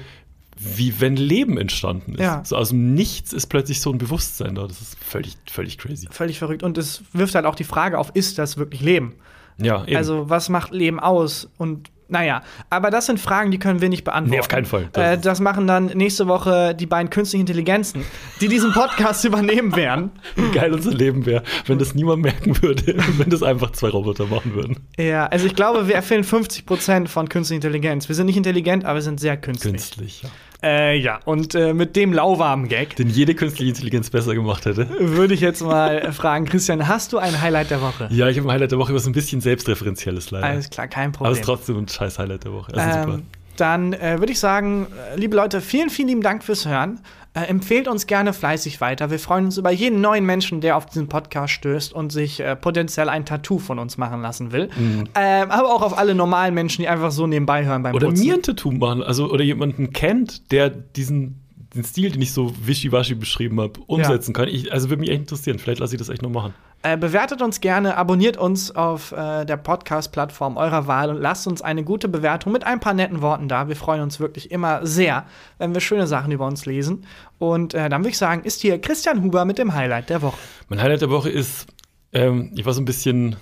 [0.57, 2.21] wie wenn Leben entstanden ist.
[2.21, 2.41] Ja.
[2.45, 4.67] So aus dem Nichts ist plötzlich so ein Bewusstsein da.
[4.67, 6.07] Das ist völlig, völlig crazy.
[6.11, 6.61] Völlig verrückt.
[6.61, 9.15] Und es wirft halt auch die Frage auf, ist das wirklich Leben?
[9.57, 9.95] Ja, eben.
[9.97, 11.49] Also, was macht Leben aus?
[11.57, 14.31] Und naja, aber das sind Fragen, die können wir nicht beantworten.
[14.31, 14.89] Nee, auf keinen Fall.
[14.91, 18.03] Das, äh, das machen dann nächste Woche die beiden künstlichen Intelligenzen,
[18.41, 20.11] die diesen Podcast übernehmen werden.
[20.35, 24.25] Wie geil unser Leben wäre, wenn das niemand merken würde, wenn das einfach zwei Roboter
[24.25, 24.77] machen würden.
[24.97, 28.09] Ja, also ich glaube, wir erfüllen 50 Prozent von künstlicher Intelligenz.
[28.09, 29.71] Wir sind nicht intelligent, aber wir sind sehr künstlich.
[29.71, 30.29] Künstlich, ja.
[30.63, 34.87] Äh, ja, und äh, mit dem lauwarmen Gag, Den jede künstliche Intelligenz besser gemacht hätte.
[34.99, 38.07] würde ich jetzt mal fragen, Christian, hast du ein Highlight der Woche?
[38.11, 40.45] Ja, ich habe ein Highlight der Woche, was ein bisschen selbstreferenzielles leider.
[40.45, 41.33] Alles klar, kein Aber Problem.
[41.33, 42.73] es ist trotzdem ein scheiß Highlight der Woche.
[42.75, 43.13] Also super.
[43.15, 43.23] Ähm,
[43.57, 46.99] dann äh, würde ich sagen, äh, liebe Leute, vielen, vielen lieben Dank fürs Hören.
[47.33, 49.09] Äh, empfehlt uns gerne fleißig weiter.
[49.09, 52.57] Wir freuen uns über jeden neuen Menschen, der auf diesen Podcast stößt und sich äh,
[52.57, 54.69] potenziell ein Tattoo von uns machen lassen will.
[55.15, 58.25] Ähm, aber auch auf alle normalen Menschen, die einfach so nebenbei hören beim Oder Putzen.
[58.25, 61.41] mir ein Tattoo machen, also oder jemanden kennt, der diesen
[61.73, 64.49] den Stil, den ich so wischiwaschi beschrieben habe, umsetzen kann.
[64.49, 65.57] Ich, also würde mich echt interessieren.
[65.57, 66.53] Vielleicht lasse ich das echt noch machen.
[66.83, 71.61] Äh, bewertet uns gerne, abonniert uns auf äh, der Podcast-Plattform eurer Wahl und lasst uns
[71.61, 73.67] eine gute Bewertung mit ein paar netten Worten da.
[73.67, 75.25] Wir freuen uns wirklich immer sehr,
[75.59, 77.05] wenn wir schöne Sachen über uns lesen.
[77.37, 80.37] Und äh, dann würde ich sagen, ist hier Christian Huber mit dem Highlight der Woche.
[80.69, 81.67] Mein Highlight der Woche ist,
[82.13, 83.35] ähm, ich war so ein bisschen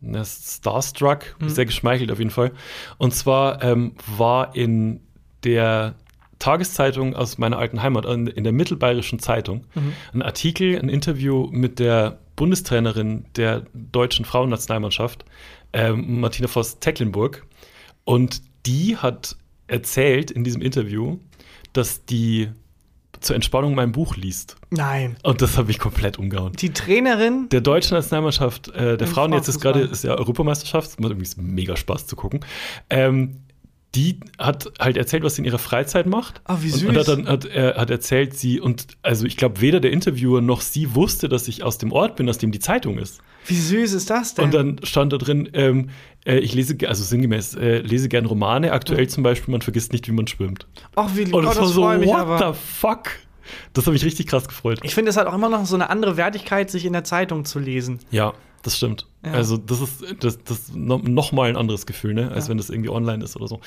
[0.00, 2.52] na, starstruck, sehr geschmeichelt auf jeden Fall.
[2.98, 5.00] Und zwar ähm, war in
[5.44, 5.94] der
[6.38, 9.64] Tageszeitung aus meiner alten Heimat, in in der Mittelbayerischen Zeitung,
[10.12, 15.24] ein Artikel, ein Interview mit der Bundestrainerin der deutschen Frauennationalmannschaft,
[15.72, 17.46] ähm, Martina Voss-Tecklenburg.
[18.04, 21.18] Und die hat erzählt in diesem Interview,
[21.72, 22.50] dass die
[23.20, 24.56] zur Entspannung mein Buch liest.
[24.70, 25.16] Nein.
[25.22, 26.52] Und das hat mich komplett umgehauen.
[26.52, 30.98] Die Trainerin, Der deutschen Nationalmannschaft äh, der Frauen, jetzt ist gerade ist ja Europameisterschaft, es
[30.98, 32.40] macht übrigens mega Spaß zu gucken.
[32.90, 33.40] Ähm,
[33.96, 36.42] die hat halt erzählt, was sie in ihrer Freizeit macht.
[36.44, 36.88] Ah, wie Und, süß.
[36.90, 40.42] und hat dann hat, äh, hat erzählt, sie, und also ich glaube, weder der Interviewer
[40.42, 43.20] noch sie wusste, dass ich aus dem Ort bin, aus dem die Zeitung ist.
[43.46, 44.44] wie süß ist das denn?
[44.44, 45.88] Und dann stand da drin, ähm,
[46.26, 50.06] äh, ich lese, also sinngemäß, äh, lese gern Romane, aktuell zum Beispiel, man vergisst nicht,
[50.08, 50.66] wie man schwimmt.
[50.94, 51.24] Ach, wie.
[51.24, 52.52] Und oh, das war so, what aber.
[52.52, 53.10] the fuck?
[53.72, 54.80] Das hat mich richtig krass gefreut.
[54.82, 57.44] Ich finde, es hat auch immer noch so eine andere Wertigkeit, sich in der Zeitung
[57.44, 58.00] zu lesen.
[58.10, 58.34] Ja,
[58.66, 59.06] das stimmt.
[59.24, 59.32] Ja.
[59.32, 62.50] Also das ist das, das no, noch mal ein anderes Gefühl, ne, als Ja.
[62.50, 63.60] wenn das irgendwie online ist oder so.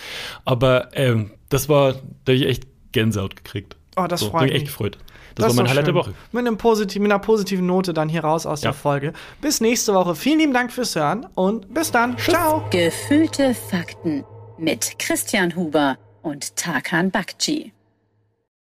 [0.45, 3.75] Aber ähm, das war, da habe ich echt Gänsehaut gekriegt.
[3.97, 4.53] Oh, das so, freut mich.
[4.53, 4.97] echt gefreut.
[5.35, 5.93] Das, ist war mein Highlight der.
[5.93, 6.13] Woche.
[6.31, 8.71] Mit, einem mit einer positiven Note dann hier raus aus Ja.
[8.71, 9.13] der Folge.
[9.41, 10.15] Bis nächste Woche.
[10.15, 12.17] Vielen lieben Dank fürs Hören und bis dann.
[12.17, 12.65] Ciao.
[12.71, 14.25] Gefühlte Fakten
[14.57, 17.71] mit Christian Huber und Tarkan Bakci.